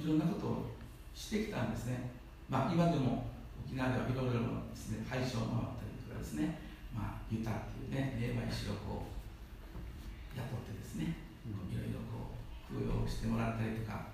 [0.00, 0.66] いろんなことを
[1.14, 2.10] してきたんですね。
[2.48, 3.28] まあ今でも
[3.68, 6.58] 沖縄ではいろいろですね廃所を回ったりとかですね
[6.96, 11.12] まあユタっていうね霊媒師をこう雇ってですね
[11.44, 12.32] いろいろこ
[12.72, 14.08] う供養してもらったりとか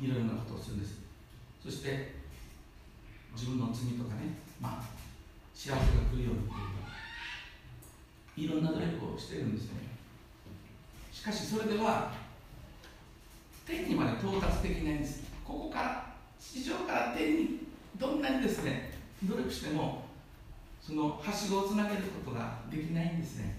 [0.00, 1.09] いろいろなことをするんです
[1.62, 2.14] そして
[3.34, 4.82] 自分の罪とかね、まあ、
[5.54, 5.76] 幸せが
[6.12, 6.90] 来るようにというか
[8.36, 9.80] いろんな努力をしてるんですね。
[11.12, 12.12] しかしそれでは
[13.66, 15.22] 天にまで到達できないんです。
[15.44, 17.58] ここから地上から天に
[17.98, 20.04] どんなにですね努力しても
[20.80, 23.58] そのはしごをつなげることができないんですね。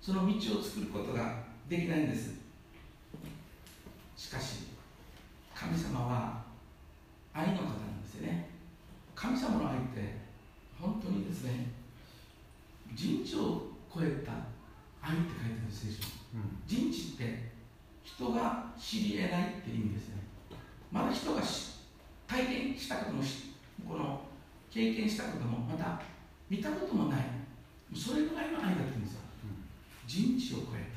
[0.00, 2.34] その道を作ることができないんです。
[4.16, 4.68] しかし
[5.54, 6.41] 神様は
[7.34, 8.50] 愛の方なんですよね。
[9.14, 10.18] 神様の愛って
[10.80, 11.70] 本当にですね
[12.94, 14.32] 人知を超えた
[15.00, 17.50] 愛って書いてある聖書、うん、人知って
[18.04, 20.22] 人が知り得ないって意味ですね。
[20.90, 21.40] まだ人が
[22.26, 23.22] 体験したことも
[23.88, 24.20] この
[24.70, 26.00] 経験したこともまた
[26.50, 27.24] 見たこともない。
[27.94, 30.90] それぐらいの愛だったんですよ、うん、人知を超え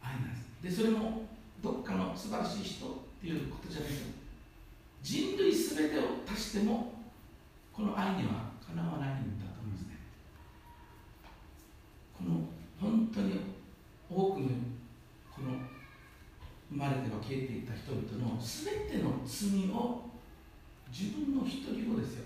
[0.00, 0.76] た愛なんです。
[0.76, 1.22] でそれも
[1.62, 2.90] どっかの素晴らしい人っ
[3.20, 4.17] ていうことじゃないです
[5.02, 6.92] 人類すべてを足しても
[7.72, 9.96] この愛にはかなわないんだと思うんですね
[12.16, 12.40] この
[12.80, 13.40] 本当に
[14.10, 14.48] 多くの
[15.30, 15.52] この
[16.70, 20.08] 生まれては消えていった人々の全ての罪を
[20.92, 22.24] 自分の一人をですよ。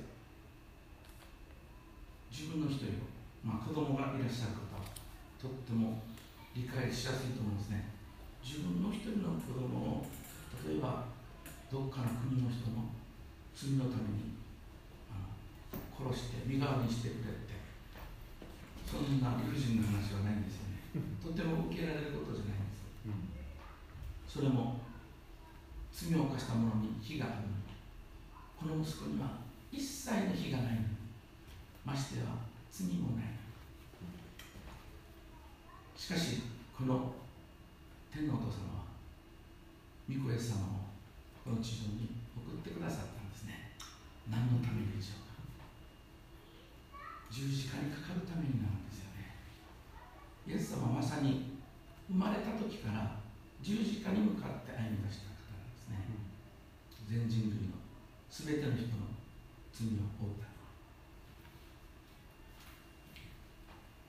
[2.30, 3.12] 自分の一人を
[3.44, 4.86] まあ子供がいらっしゃる方は
[5.38, 6.00] とっても
[6.54, 7.90] 理解しやすいと思うんですね。
[8.42, 10.06] 自分の一人の子供を
[10.66, 11.04] 例えば
[11.72, 12.92] どっかの国の人の
[13.56, 14.36] 罪のために
[15.96, 17.52] 殺して身代わりにしてくれって。
[18.92, 20.76] そんな理不尽な話はないんですよね。
[21.24, 22.76] とても受けられることじゃないんで
[24.28, 24.36] す。
[24.36, 24.82] それも
[25.90, 27.52] 罪を犯した者に非があるのに
[28.58, 29.40] この息子には
[29.72, 30.86] 一切の非がないのに
[31.86, 32.36] ましては
[32.70, 33.32] 罪もない。
[35.96, 36.42] しかし
[36.76, 37.14] この
[38.12, 38.84] 天のお父様は
[40.06, 40.81] 御子イエス様を
[41.42, 43.74] この地上に送ってくださったんですね。
[44.30, 45.34] 何のためにでしょうか。
[47.30, 49.34] 十字架にかかるためになるんですよね。
[50.46, 51.58] イエス様はまさに
[52.06, 53.18] 生まれた時から
[53.62, 55.98] 十字架に向かって歩み出した方なんですね、
[57.10, 57.78] 全人類の
[58.30, 59.10] 全ての人の
[59.72, 60.46] 罪を負うた。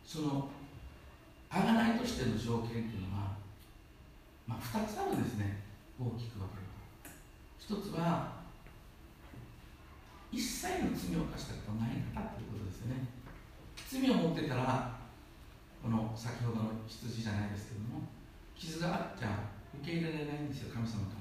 [0.06, 0.50] その
[1.50, 3.38] 贖いとしての条件というのは、
[4.46, 5.64] まあ、2つあるんですね。
[6.00, 6.83] 大きく分けると。
[7.70, 8.44] 1つは
[10.32, 13.08] 一切の罪を犯したことない方ということですよね。
[13.88, 14.98] 罪を持ってたら
[15.82, 18.08] この先ほどの羊じゃないですけども
[18.56, 19.52] 傷があっちゃ
[19.82, 21.16] 受け入れられないんですよ神様か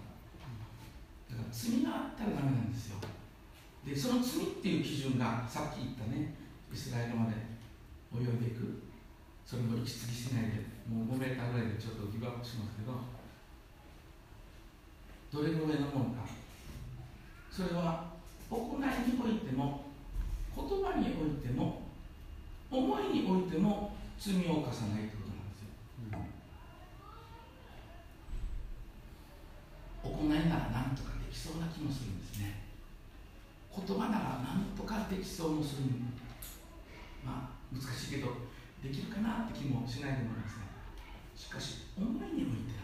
[1.30, 1.36] ら。
[1.36, 2.98] だから罪があったらダメなんですよ。
[3.84, 6.34] でその罪っていう基準がさっき言ったね
[6.72, 7.34] イスラエルまで
[8.14, 8.82] 泳いでいく。
[9.44, 12.94] それも息継ぎしないでもう5メーターぐらいでちょっとギブアップしますけど
[15.32, 16.28] どれぐらいのものか。
[17.50, 18.12] それは
[18.50, 19.84] 行いにおいても
[20.54, 21.82] 言葉においても
[22.70, 25.68] 思いにおいても罪を犯さないということなんですよ、
[30.04, 32.62] うん、行いなら何とかできそうな気もするんですね。
[33.74, 35.82] 言葉なら何とかできそうもする
[37.24, 38.28] まあ難しいけど
[38.82, 40.68] できるかなって気もしないでもないですね
[41.34, 42.81] しかし思いにおいて、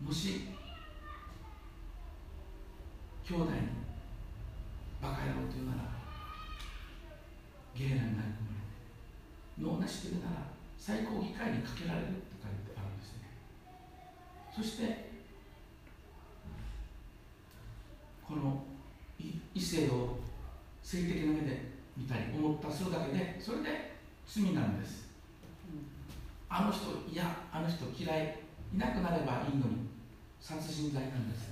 [0.00, 0.48] もし
[3.24, 3.50] 兄弟に
[5.02, 5.90] バカ野郎というなら
[7.74, 10.46] ゲーラになり込まれて脳なしというなら
[10.78, 13.28] 最高議会にかけられるって書いてあるんですね。
[14.56, 15.10] そして
[18.26, 18.62] この
[19.54, 20.18] 異性を
[20.82, 25.08] 性的な目で見たり思ったするだけでそれで罪なんです、
[26.48, 29.88] あの人いやあの人嫌いいなくなればいいのに
[30.40, 31.48] 殺人罪なんです。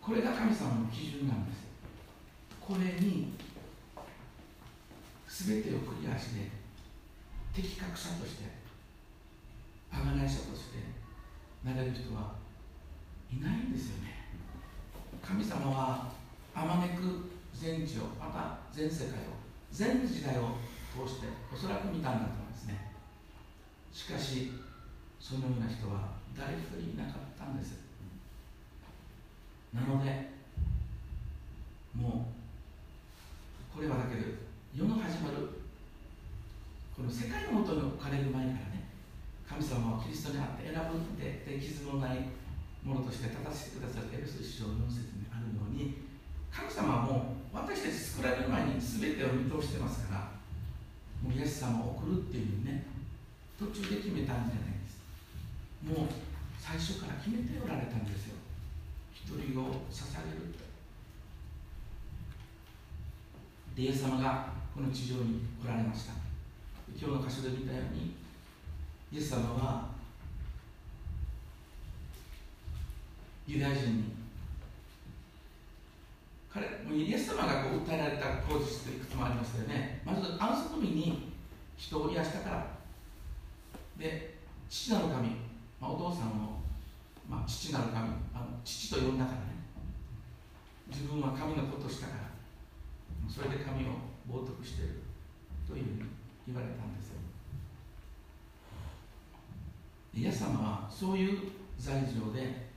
[0.00, 1.66] これが神様の基準なんです。
[2.60, 3.34] これに
[5.28, 6.50] 全てをクリアして
[7.54, 8.44] 的確者として
[9.92, 10.78] 贖い者として
[11.64, 12.34] なれる人は
[13.30, 14.26] いないんですよね。
[15.22, 16.10] 神様は
[16.54, 19.12] あまねく全地をまた全世界を
[19.70, 20.56] 全時代を
[20.92, 22.92] 通しておそらく見たんだと思いますね。
[23.92, 24.50] しかし
[25.22, 27.78] そのような人は誰一人いなかったんです。
[29.72, 30.34] なので
[31.94, 32.26] も
[33.70, 34.26] うこれはだけど
[34.74, 35.62] 世の始まる
[36.96, 38.90] この世界のもとに置かれる前からね
[39.48, 42.28] 神様はキリストにあって選ぶってで傷のない
[42.82, 46.02] ものとして立たせてくださってエルス書4節にあるように
[46.50, 50.28] 神様はもう私たち作られる前に全てを見通してますから
[51.22, 52.84] もうイエス様を送るっていうね
[53.58, 54.71] 途中で決めたんじゃない
[55.82, 56.08] もう
[56.58, 58.36] 最初から決めておられたんですよ。
[59.12, 60.54] 一人を捧げる。
[63.74, 66.12] イエス様がこの地上に来られました。
[66.96, 68.14] 今日の箇所で見たように
[69.10, 69.88] イエス様は
[73.46, 74.04] ユダヤ人に
[76.52, 80.02] 彼イエス様がこう訴えられた口実っていくつもありましたよね。
[80.04, 81.32] まず安息日に
[81.76, 82.66] 人を癒したから。
[83.98, 84.34] で
[84.68, 85.36] 父なる神、
[85.82, 86.62] まあ、お父さんを
[87.28, 87.96] まあ、父なる神
[88.34, 89.64] あの父と呼んだからね。
[90.92, 92.28] 自分は神の子としたから
[93.24, 95.00] それで神を冒涜している
[95.66, 96.10] というふうに
[96.46, 97.24] 言われたんですよ。
[100.12, 101.38] イエス様はそういう
[101.78, 102.68] 罪状で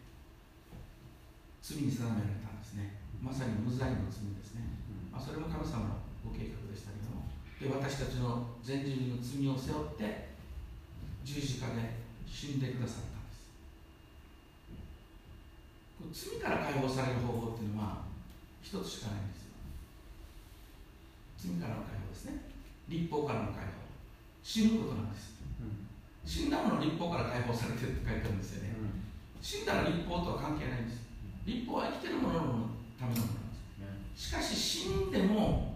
[1.61, 2.95] 罪に定められたんですね。
[3.21, 4.63] まさに無罪の罪ですね、
[5.11, 7.27] まあ、それも神様のご計画でしたけども。
[7.59, 10.29] で私たちの全人類の罪を背負って
[11.25, 12.04] 十字架で
[12.35, 13.23] 死んでくださった
[16.11, 18.03] 罪から解放される方法っていうのは
[18.61, 19.55] 一つしかないんですよ。
[21.39, 22.43] 罪からの解放ですね。
[22.89, 23.87] 立法からの解放。
[24.43, 25.87] 死ぬことなんです、うん、
[26.29, 28.75] 死んだもの立法から解放されてるって書いてあるんですよね、
[29.41, 31.01] 死んだら立法とは関係ないんです。
[31.47, 32.41] 立法は生きてるものの
[32.99, 34.29] ためのものなんです。
[34.29, 35.73] しかし死んでも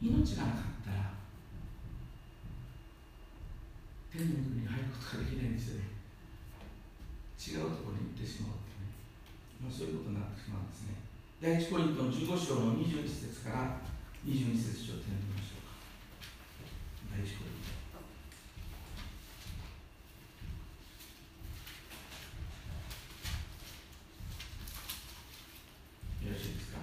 [0.00, 1.12] 命がなかったら
[4.10, 4.49] 天に入
[4.90, 5.86] ることができない店で
[7.38, 8.90] 違うところに行ってしまうってね、
[9.62, 10.98] まあ、そういうことになってしまうんですね。
[11.38, 13.80] 第1ポイントの15章の21節から
[14.26, 15.78] 22節ちょっと読みましょうか。
[17.14, 17.80] 第1ポイント
[26.20, 26.78] よろしいですか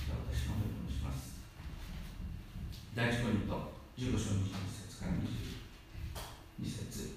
[0.00, 1.36] じゃあ私の方に申します
[2.96, 3.52] 第一コリント
[4.00, 7.14] 15章22節から22節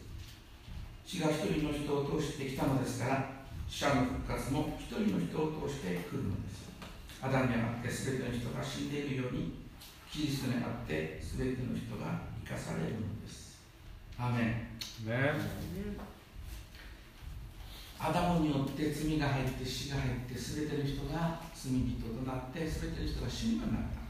[1.08, 3.32] 死が一人の人を通してきたのですから
[3.70, 6.68] 死者の復活も一人の人を通して来るのです
[7.24, 9.64] アダムにあって全ての人が死んでいるように
[10.12, 13.58] キリストにあって全ての人が生かされるのです
[14.20, 16.20] アーメンね
[17.98, 24.02] アダムによって罪が入って死が入って全ての人が罪人となって全ての人が死ぬようになった。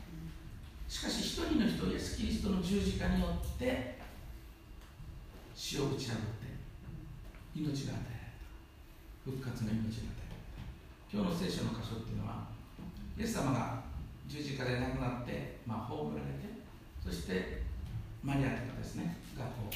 [0.88, 4.00] しかし一人の人イエス・キリストの十字架によって
[5.54, 6.50] 死を打ち破って
[7.54, 9.38] 命が与えられた。
[9.38, 10.64] 復活の命が与えられた。
[11.12, 12.48] 今日の聖書の箇所っていうのは
[13.20, 13.84] イエス様が
[14.28, 16.48] 十字架で亡くなって、まあ、葬られて
[17.04, 17.64] そして
[18.24, 19.74] マリアとかですねがこう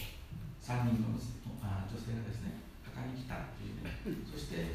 [0.64, 2.54] 3人の女性がですね
[2.94, 3.90] 墓に来たっていうね。
[4.30, 4.70] そして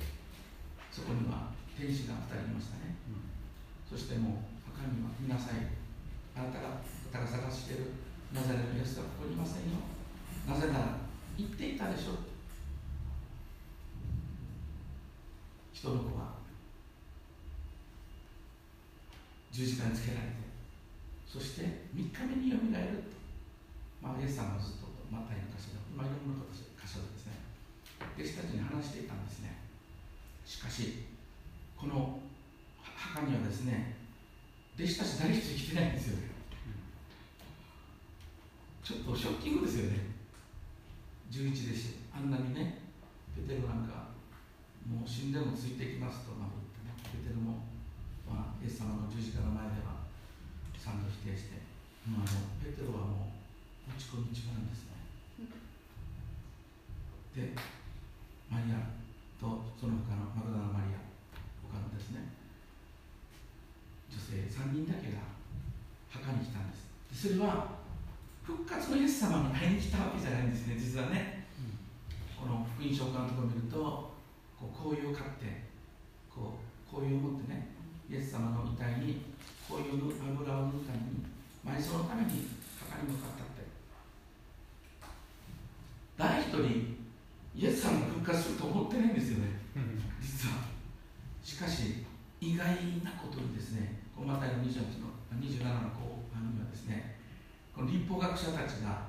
[0.91, 2.99] そこには天使が2人いましたね、
[3.87, 5.71] そしてもう墓には見なさい
[6.35, 6.83] あなたが
[7.15, 7.95] あなたが探している
[8.35, 9.79] なぜならイエスはここにいませんよ。
[10.49, 10.99] なぜなら
[11.39, 12.15] 言っていたでしょう。
[15.73, 16.35] 人の子は
[19.53, 20.35] 十字架につけられて
[21.27, 21.63] そして
[21.95, 22.99] 3日目によみがえる。
[22.99, 23.15] と、
[24.03, 26.68] まあ、イエス様はずっとマタイの箇所で、まあ、いろんな箇所で
[28.19, 29.55] 弟子たちに話していたんですね。
[30.45, 31.07] しかし
[31.79, 32.19] この
[32.83, 33.95] 墓にはですね
[34.75, 36.35] 弟子たち誰一人来てないんですよね。
[38.83, 40.19] ちょっとショッキングですよね。
[41.31, 42.83] 11弟子あんなにね
[43.37, 44.11] ペテロなんか
[44.83, 47.69] もう死んでもついていきますとまで言ってねペテロも、
[48.27, 50.09] まあ、イエス様の十字架の前では
[50.75, 51.61] 賛同否定して、
[52.09, 53.31] まあ、あのペテロはも
[53.87, 54.99] う落ち込み中なんですね。
[57.37, 57.55] で
[58.51, 58.81] マリア
[59.41, 61.05] とその他のマグダラマリア
[61.69, 62.33] 他のですね
[64.11, 65.21] 女性3人だけが
[66.09, 66.89] 墓に来たんです。
[67.13, 67.79] それは
[68.43, 71.45] 復活のイエス様に会いに来たわけじゃないんですね実はね、
[72.33, 73.77] この福音書監督を見ると
[74.57, 75.69] こう紅葉を買って
[76.33, 77.69] こう紅葉を持ってね
[78.09, 79.21] イエス様の遺体に
[79.69, 80.09] 紅葉の
[80.41, 81.29] 油を塗るために
[81.61, 82.49] 埋葬のために
[82.81, 83.69] 墓に向かったって。
[86.17, 86.98] 誰一人
[87.59, 89.59] イエス様が復活すると思ってないんですよね。
[90.23, 90.63] 実は。
[91.43, 92.05] しかし
[92.41, 92.67] 意外
[93.03, 95.11] なことにですねこのマタイの28の
[95.43, 97.17] 27の後半にはですね
[97.75, 99.09] この立法学者たちが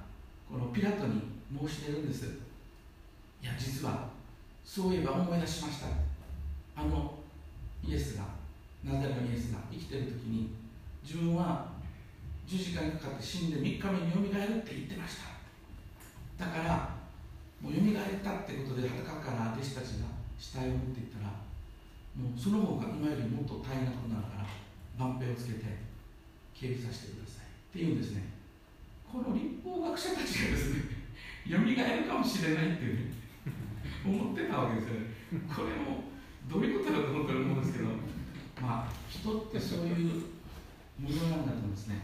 [0.50, 1.22] このピラトに
[1.54, 2.26] 申し出るんです。
[2.26, 4.10] いや実は
[4.66, 5.88] そういえば思い出しました。
[6.76, 7.14] あの
[7.86, 8.24] イエスが
[8.84, 10.50] ナザレのイエスが生きてる時に
[11.04, 11.68] 自分は
[12.47, 15.18] 十字架にかかって死んで3日目によみがえるって言ってまし
[16.38, 16.45] た。
[16.45, 16.99] だから
[17.62, 20.07] もうよみがえったってことで裸から弟子たちが
[20.39, 21.28] 死体を持っていったら
[22.16, 24.47] もうその方が今よりもっと大変なことになるから
[24.95, 25.66] 万兵をつけて
[26.55, 27.47] 警備させてください。
[27.47, 28.24] っていうんですね。
[29.07, 30.99] この立法学者たちがですね
[31.47, 33.12] よみがえるかもしれないってね
[34.05, 35.07] 思ってたわけですよね。
[35.47, 36.03] これも
[36.47, 37.86] どういうことだと思ったら思うんですけど
[38.62, 40.24] まあ人ってそういう
[40.99, 42.01] ものなんだと思うんですね。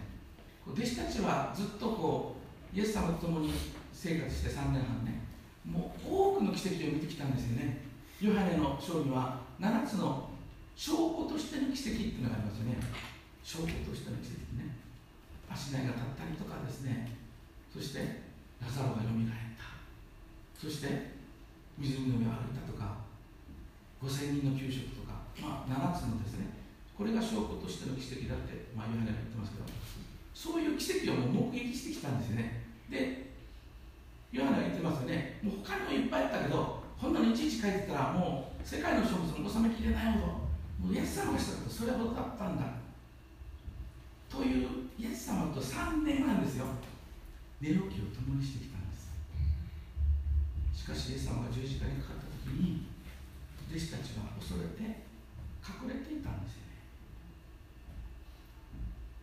[0.65, 2.37] 弟子たちはずっとこ
[2.73, 3.53] うイエス様と共に
[3.93, 5.24] 生活して3年半ね
[5.65, 7.81] もう多くの奇跡を見てきたんですよね。
[8.21, 10.29] ヨハネの章には7つの
[10.75, 12.77] 証拠としての奇跡っていうのがありますよね。
[13.43, 14.77] 証拠としての奇跡ね。
[15.49, 17.11] 足台が立ったりとかですね。
[17.73, 17.99] そして
[18.61, 19.75] ラザロがよみがえった。
[20.55, 21.15] そして
[21.77, 23.03] 湖の上を歩いたとか
[24.01, 26.53] 5000人の給食とか、まあ、7つのですね。
[26.97, 29.65] これが証拠としての奇跡だって、まあ、ヨハネが言ってますけど。
[30.35, 33.31] そういう奇跡をもう目撃してきたんですよねで
[34.33, 37.13] ヨハネが言ってますよねもう他にもいっぱいあったけどこん
[37.65, 40.25] なにいちいち書いてたらもう世界の食物も収めきれないほど
[40.85, 42.63] もうイエス様がしたことそれほどだったんだ。
[44.29, 44.67] という
[44.99, 46.65] イエス様と3年なんですよ。
[47.61, 49.09] 寝起きを共にしてきたんです。
[50.75, 52.85] しかしイエス様が十字架にかかった時に
[53.71, 54.83] 弟子たちは恐れて
[55.65, 56.77] 隠れていたんですよね、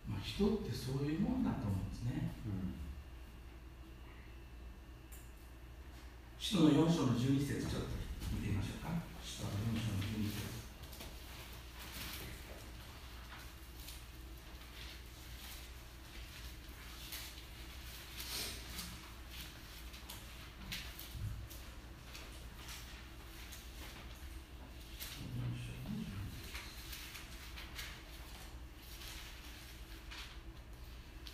[0.08, 2.34] まあ、人ってそういうもんだと思うんですね、
[6.40, 8.02] 使徒の4章の12節ちょっと
[8.34, 8.90] 見てみましょうか
[9.24, 10.62] 使徒の4章の12節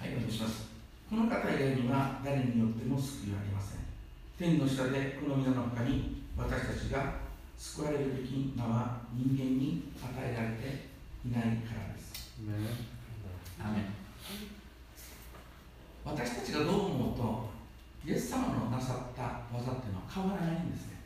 [0.01, 0.69] はい、お願いします。
[1.11, 3.81] この方以外には誰によっても救いはありません。
[4.37, 7.15] 天の下でこの皆の他に私たちが
[7.57, 10.93] 救われるべき名は人間に与えられて
[11.27, 12.37] いないからです。
[13.59, 13.85] アメン
[16.05, 17.49] 私たちがどう思うと、
[18.05, 21.01] イエス様のなさった技っていうのは変わらないんですね。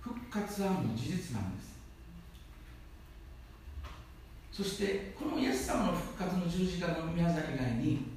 [0.00, 1.76] 復活はもう事実なんです。
[4.50, 8.15] そして、このイエス様の復活の十字架の宮座以外に、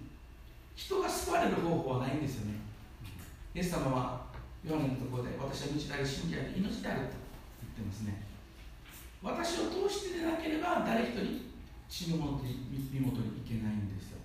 [1.48, 2.60] 人が救われる方法はないんですよね。
[3.56, 4.26] イエス様は
[4.66, 7.16] ヨハネのところで私は道であり真理であり命であると
[7.64, 8.24] 言ってますね。
[9.24, 11.48] 私を通してでなければ誰一人
[11.88, 14.20] 死の元に身元に行けないんですよ。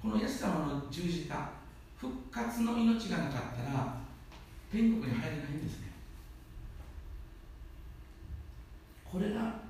[0.00, 1.50] このイエス様の十字架、
[1.96, 3.98] 復活の命がなかったら
[4.70, 5.92] 天国に入れないんですね。
[9.04, 9.60] これが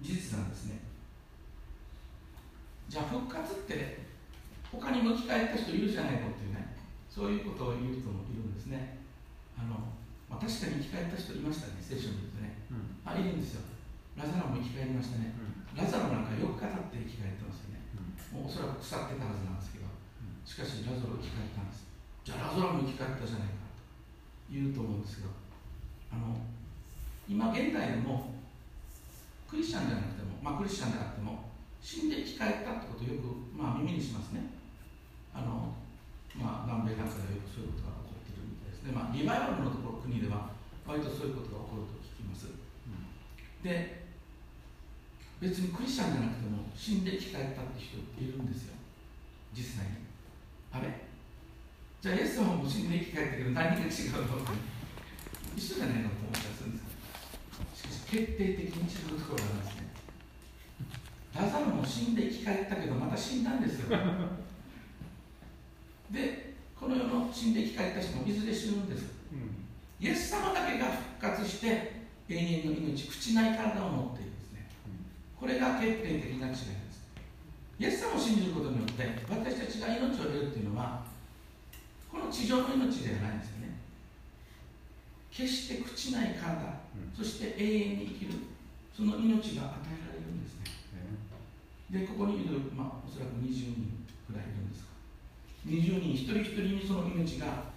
[0.00, 0.78] 事実なんですね。
[2.88, 4.07] じゃあ復活って
[4.70, 6.76] 他にも生き返った人いるじゃないかっていうね、
[7.08, 9.00] そういうことを言う人もいるんですね。
[9.56, 9.96] あの
[10.28, 12.52] まあ、確かに生き返った人いましたね、聖書に言うとね。
[13.04, 13.64] あ、いるんですよ。
[14.14, 15.32] ラザロも生き返りましたね。
[15.72, 17.80] ラザロなんかよく語って生き返ってますよね。
[18.34, 19.88] もうおそらく腐ってたはずなんですけど、
[20.44, 21.88] しかしラザロ生き返ったんです。
[22.28, 23.80] じゃあラザロも生き返ったじゃないかと
[24.52, 25.32] 言うと思うんですけど、
[26.12, 26.36] あの
[27.24, 28.36] 今現代でも
[29.48, 31.48] クリスチャンじゃなくても、まあ、クリスチャンであっても、
[31.80, 34.57] 死んで生き返ったってことをよく、まあ、耳にしますね。
[35.38, 35.78] あの
[36.34, 38.90] まあ、南米なんかではよくそういうことが起こっているみたいですね。
[38.90, 40.50] まあ、リバイバルのところ国では
[40.86, 42.50] 割とそういうことが起こると聞きます。
[43.62, 44.06] で、
[45.42, 48.74] 別にクリスチャンじゃなくても死んで生き返ったって人っているんですよ。
[49.54, 50.06] 実際に。
[50.70, 51.06] あれ？
[52.02, 53.90] じゃあイエス様も死んで生き返ったけど何が違うの？
[55.58, 56.86] 一緒じゃないのと思ったりするんです。
[57.74, 59.90] しかし決定的に違うところがあるんですね。
[61.34, 63.98] ラザロも死んで生き返ったけどまた死んだんですよ。
[66.10, 69.06] で、この世の死んで生き返った人もいずれ死ぬんです。
[70.00, 70.86] イエス様だけが
[71.18, 71.98] 復活して
[72.28, 74.66] 永遠の命、朽ちない体を持っているんですね。
[75.38, 76.68] これが決定的な違いです。
[77.80, 81.04] イエス様を信じることによって私たちが命を得るというのは
[82.10, 83.78] この地上の命ではないんですよね。
[85.30, 86.80] 決して朽ちない体、
[87.16, 88.34] そして永遠に生きる、
[88.96, 90.64] その命が与えられるんですね。
[91.90, 94.87] で、ここにいる、まあ、おそらく20人くらいいるんですが、
[95.68, 97.68] 20人一人一人にその命が、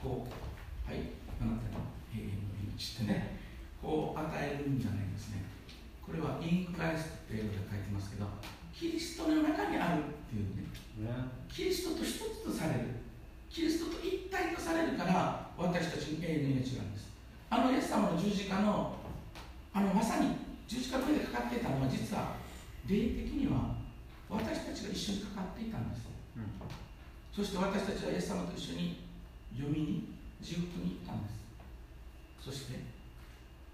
[0.00, 1.84] こう、はい、あなたの
[2.16, 3.36] 永遠の命ってね、
[3.82, 5.44] こう与えるんじゃないですね。
[6.00, 8.24] これはインクライスって英語で書いてますけど、
[8.72, 10.72] キリストの中にあるっていうね、
[11.52, 13.04] キリストと一つとされる、
[13.52, 17.12] キリストと一体とされるから、私たちに永遠の命があるんです。
[17.50, 18.96] あのイエス様の十字架の、
[19.74, 20.32] あのまさに
[20.66, 22.40] 十字架の上でかかっていたのは、実は
[22.88, 23.76] 霊的には
[24.32, 26.04] 私たちが一緒にかかっていたんです。
[27.34, 29.02] そして私たちはイエス様と一緒に
[29.58, 31.42] 読みに地獄に行ったんです。
[32.38, 32.78] そして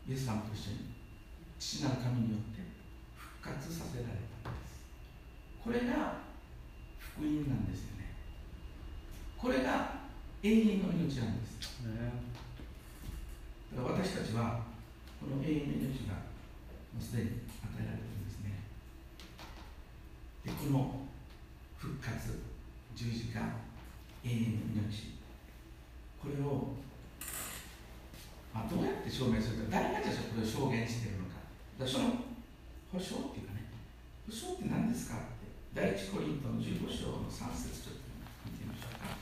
[0.08, 0.96] イエス様と一緒に
[1.58, 2.64] 父なる神によって
[3.20, 4.80] 復活させられたんです。
[5.60, 6.24] これが
[6.96, 8.16] 福音なんですよね。
[9.36, 10.08] これが
[10.42, 11.60] 永遠の命なんです。
[11.84, 14.64] だから私たちは
[15.20, 16.16] この永遠の命が
[16.96, 18.56] もうすでに与えられているんですね。
[20.48, 21.04] でこの
[21.76, 22.40] 復活
[23.00, 23.40] 十字架
[24.22, 25.16] 永遠の命
[26.20, 26.76] これを、
[28.52, 31.40] まあ、どうやって証明するか誰がじゃあこれを証言しているのか。
[31.80, 32.28] だその
[32.92, 33.72] 保証っていうかね。
[34.28, 35.48] 保証って何ですかって。
[35.72, 38.12] 第一コリントの15章の3節ちょっと
[38.44, 39.16] 見てみましょうか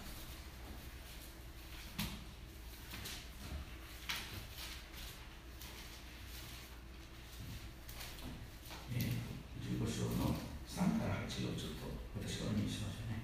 [8.90, 10.34] えー、15章の
[10.66, 11.86] 3から8をちょっと
[12.18, 13.22] 私がお読みしましょうね。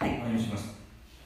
[0.00, 0.80] はい、お願いします。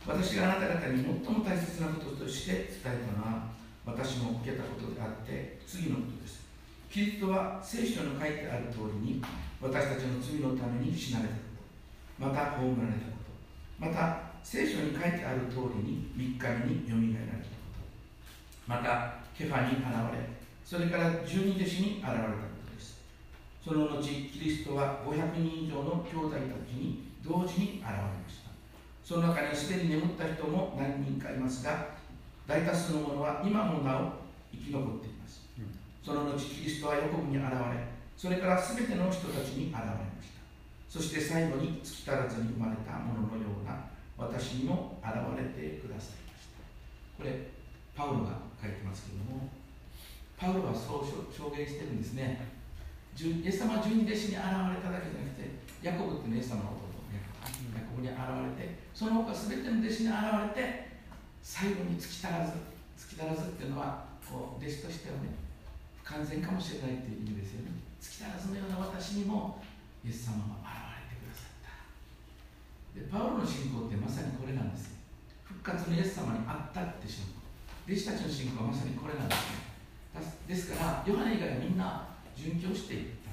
[0.07, 3.55] 私があなた方に最も大切なこととして伝えたのは、
[3.87, 6.45] 私も受けたことであって、次のことです。
[6.91, 9.23] キリストは聖書に書いてある通りに、
[9.61, 11.41] 私たちの罪のために死なれたこ
[12.19, 17.85] と、また葬られたこと、また聖書に書いてある通りに3日目によみがえられたこと、
[18.67, 20.33] またケファに現れ、
[20.65, 23.03] それから十二弟子に現れたことです。
[23.63, 28.51] その後、キリストは500人以上の兄弟たちに同時に現れました。
[29.05, 31.94] その中にすでに眠った人も何人かいますが
[32.47, 34.13] 大多数の者は今もなお
[34.53, 35.49] 生き残っています、
[36.05, 37.57] その後キリストはヤコブに現れ
[38.17, 40.45] それから全ての人たちに現れました。
[40.89, 46.61] そして最後に月足らずに生まれたもののような私にも現れてくださいました。
[47.19, 47.51] これ
[47.97, 49.49] パウロが書いてますけれども
[50.39, 52.53] パウロはそう証言してるんですね。
[53.15, 54.43] イエス様は十二弟子に現
[54.75, 55.51] れただけじゃなくて
[55.83, 56.95] ヤコブっていうのはイエス様の弟
[57.75, 58.19] ヤコブに現
[58.59, 60.94] れてその他全ての弟子に現れて
[61.45, 62.57] 最後に月足らず
[62.97, 65.37] 月足らずっていうのはこう弟子としてはね
[66.01, 67.77] 不完全かもしれないっていう意味ですよね。
[68.01, 69.61] 月足らずのような私にも
[70.01, 71.77] イエス様は現れてくださった。
[72.97, 74.97] でパウロの信仰ってまさにこれなんです。
[75.45, 77.45] 復活のイエス様に会ったって信仰。
[77.85, 80.25] 弟子たちの信仰はまさにこれなんですね。
[80.49, 83.31] ですからヨハネ以外はみんな殉教していった。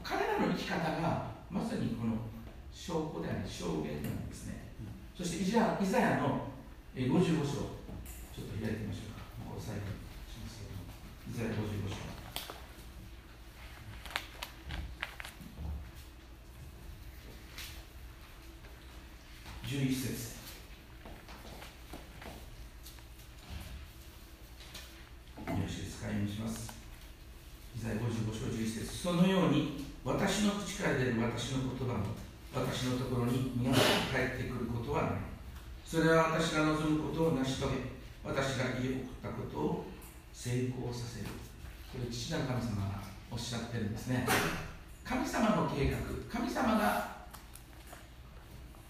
[0.00, 2.16] 彼らの生き方がまさにこの
[2.72, 4.72] 証拠であり証言なんですね、
[5.16, 6.00] そしてイザイザ
[6.94, 7.76] ヤの55章
[8.32, 9.26] ちょっと開いてみましょうか。
[9.44, 9.98] もう最後に
[10.30, 10.88] しますけども。
[11.28, 12.08] イザヤ55章
[19.68, 20.38] 11節
[26.38, 26.70] します
[27.76, 32.14] イザヤ55章11節そのように私の口から出る私の言葉も
[32.54, 33.84] 私のところに皆さん
[34.14, 35.10] 帰ってくることはない
[35.84, 37.74] それは私が望むことを成し遂げ
[38.24, 39.84] 私が家を送ったことを
[40.32, 41.26] 成功させる
[41.92, 44.26] これ父なる神様がおっしゃってるんですね。
[45.04, 45.98] 神様の計画
[46.40, 47.18] 神様が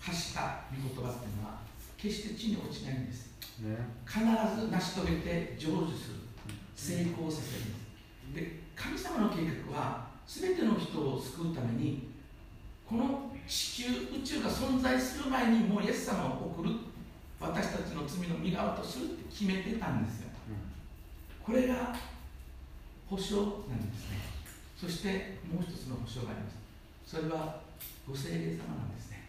[0.00, 1.58] 発した御言葉っていうのは
[1.96, 6.28] 決して地に落ちないんです、ね、必ず成し遂げて成就する。
[6.78, 9.38] 成功させるで神様の計
[9.68, 12.08] 画は全ての人を救うために
[12.88, 16.70] この地球宇宙が存在する前にもうイエス様を送る
[17.40, 20.28] 私たちの罪の身代わとするって決めてたんですよ、
[21.44, 21.96] これが
[23.08, 23.36] 保証
[23.68, 24.27] なんですね
[24.78, 26.54] そしてもう一つの保証があります。
[27.02, 27.66] それは
[28.06, 29.26] ご聖霊様なんですね、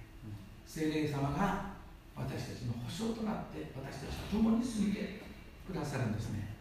[0.68, 1.74] 聖霊様が
[2.16, 5.26] 私たちの保証となって私たちと共に住んで
[5.66, 6.54] くださるんですね。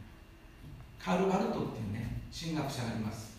[0.96, 3.36] カール・バルトっていうね神学者がいます、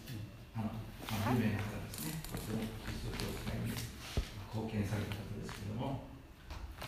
[0.56, 0.70] あの
[1.10, 2.22] まあ、有名な方ですね。
[2.30, 6.06] とてもキリスト教会に貢献された方ですけども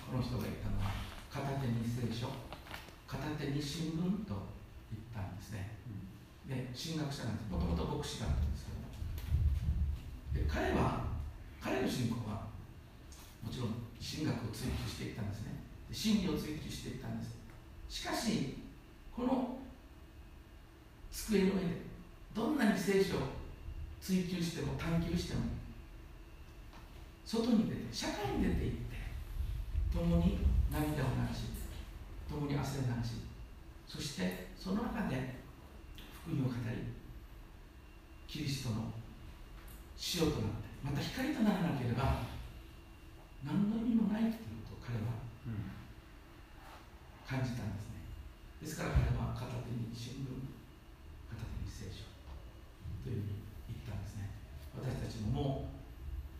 [0.05, 0.93] この人が言ったのは
[1.31, 2.29] 片手に聖書
[3.07, 4.51] 片手に新聞と
[4.91, 5.79] 言ったんですね、
[6.47, 7.51] で神学者なんです。
[7.51, 8.50] もともと牧師だった
[10.47, 11.05] 彼は
[11.61, 12.47] 彼の信仰は
[13.43, 13.69] もちろん
[14.01, 15.63] 神学を追求していったんですね。
[15.91, 17.35] 真理を追求していったんです。
[17.89, 18.55] しかし
[19.15, 19.57] この
[21.11, 21.57] 机の上で
[22.33, 23.19] どんなに聖書を
[24.01, 25.41] 追求しても探求しても
[27.25, 28.77] 外に出て社会に出ていって
[29.93, 30.39] 共に
[30.71, 31.51] 涙を流し
[32.29, 33.21] 共に汗を流し
[33.87, 35.35] そしてその中で
[36.23, 36.77] 福音を語り
[38.27, 38.91] キリストの
[40.11, 42.27] 塩となってまた光とならなければ
[43.47, 45.15] 何の意味もないということを彼は
[47.23, 48.03] 感じたんですね。
[48.59, 50.35] ですから彼は片手に新聞
[51.31, 52.11] 片手に聖書
[53.01, 53.39] というふうに
[53.71, 54.35] 言ったんですね。
[54.75, 55.81] 私たちももう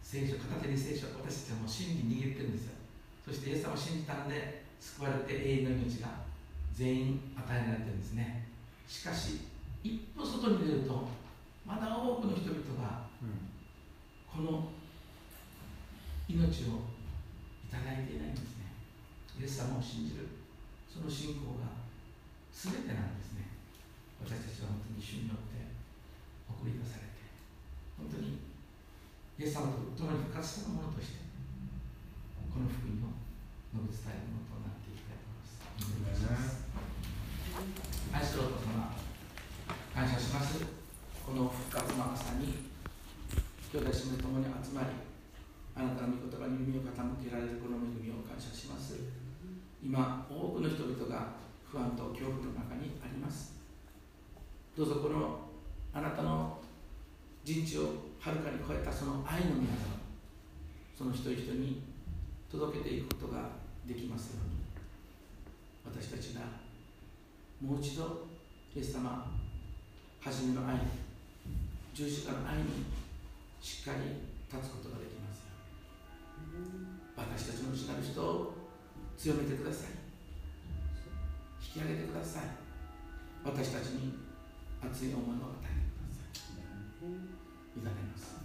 [0.04, 2.76] 聖書片手に聖書私たちはもう真理握ってるんですよ。
[3.24, 6.28] そしてイエス様を信じたんで救われて永遠の命が
[6.74, 8.52] 全員与えられてるんですね。
[8.88, 9.48] しかし
[9.84, 11.08] 一歩外に出ると
[11.66, 13.08] まだ多くの人々が
[14.32, 14.72] この
[16.32, 16.88] 命を
[17.68, 18.72] いただいていないんですね。
[19.40, 20.28] イエス様を信じる。
[20.88, 21.76] その信仰が
[22.52, 23.52] 全てなんですね。
[24.24, 25.76] 私たちは本当に主によって
[26.48, 27.28] 送り出されて。
[28.00, 28.40] 本当に
[29.36, 31.28] イエス様と共に復活したものとして
[32.52, 33.20] この福音を
[33.76, 35.36] 述べ伝えるものとなっていきたいと
[35.92, 36.72] 思います。
[38.12, 38.96] 愛するお父様
[39.92, 40.64] 感謝します。
[41.20, 42.71] この復活の朝に
[43.72, 44.88] 兄弟姉妹ともに集まり
[45.74, 46.92] あなたの御言葉に耳を傾
[47.24, 49.00] けられるこの恵みを感謝します。
[49.82, 53.56] 今多くの人々が不安と恐怖の中にあります。
[54.76, 55.48] どうぞこの
[55.94, 56.60] あなたの
[57.46, 60.04] 人知をはるかに超えたその愛の御業を
[60.98, 61.84] その一人一人に
[62.52, 63.52] 届けていくことが
[63.88, 64.60] できますように。
[65.96, 66.42] 私たちが
[67.62, 68.28] もう一度
[68.76, 69.32] イエス様
[70.20, 70.76] 初めの愛
[71.94, 72.64] 十字架の愛に
[73.62, 75.54] しっかり立つことができますよ。
[77.16, 78.54] 私たちの内なる人を
[79.18, 79.92] 強めてください。
[81.62, 82.44] 引き上げてください。
[83.46, 84.18] 私たちに
[84.82, 85.78] 熱い思いを与え
[87.06, 88.42] 委ねます。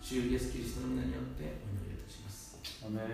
[0.00, 2.58] 主イエスキリストの皆によってお祈りいたします。
[2.86, 3.06] アメン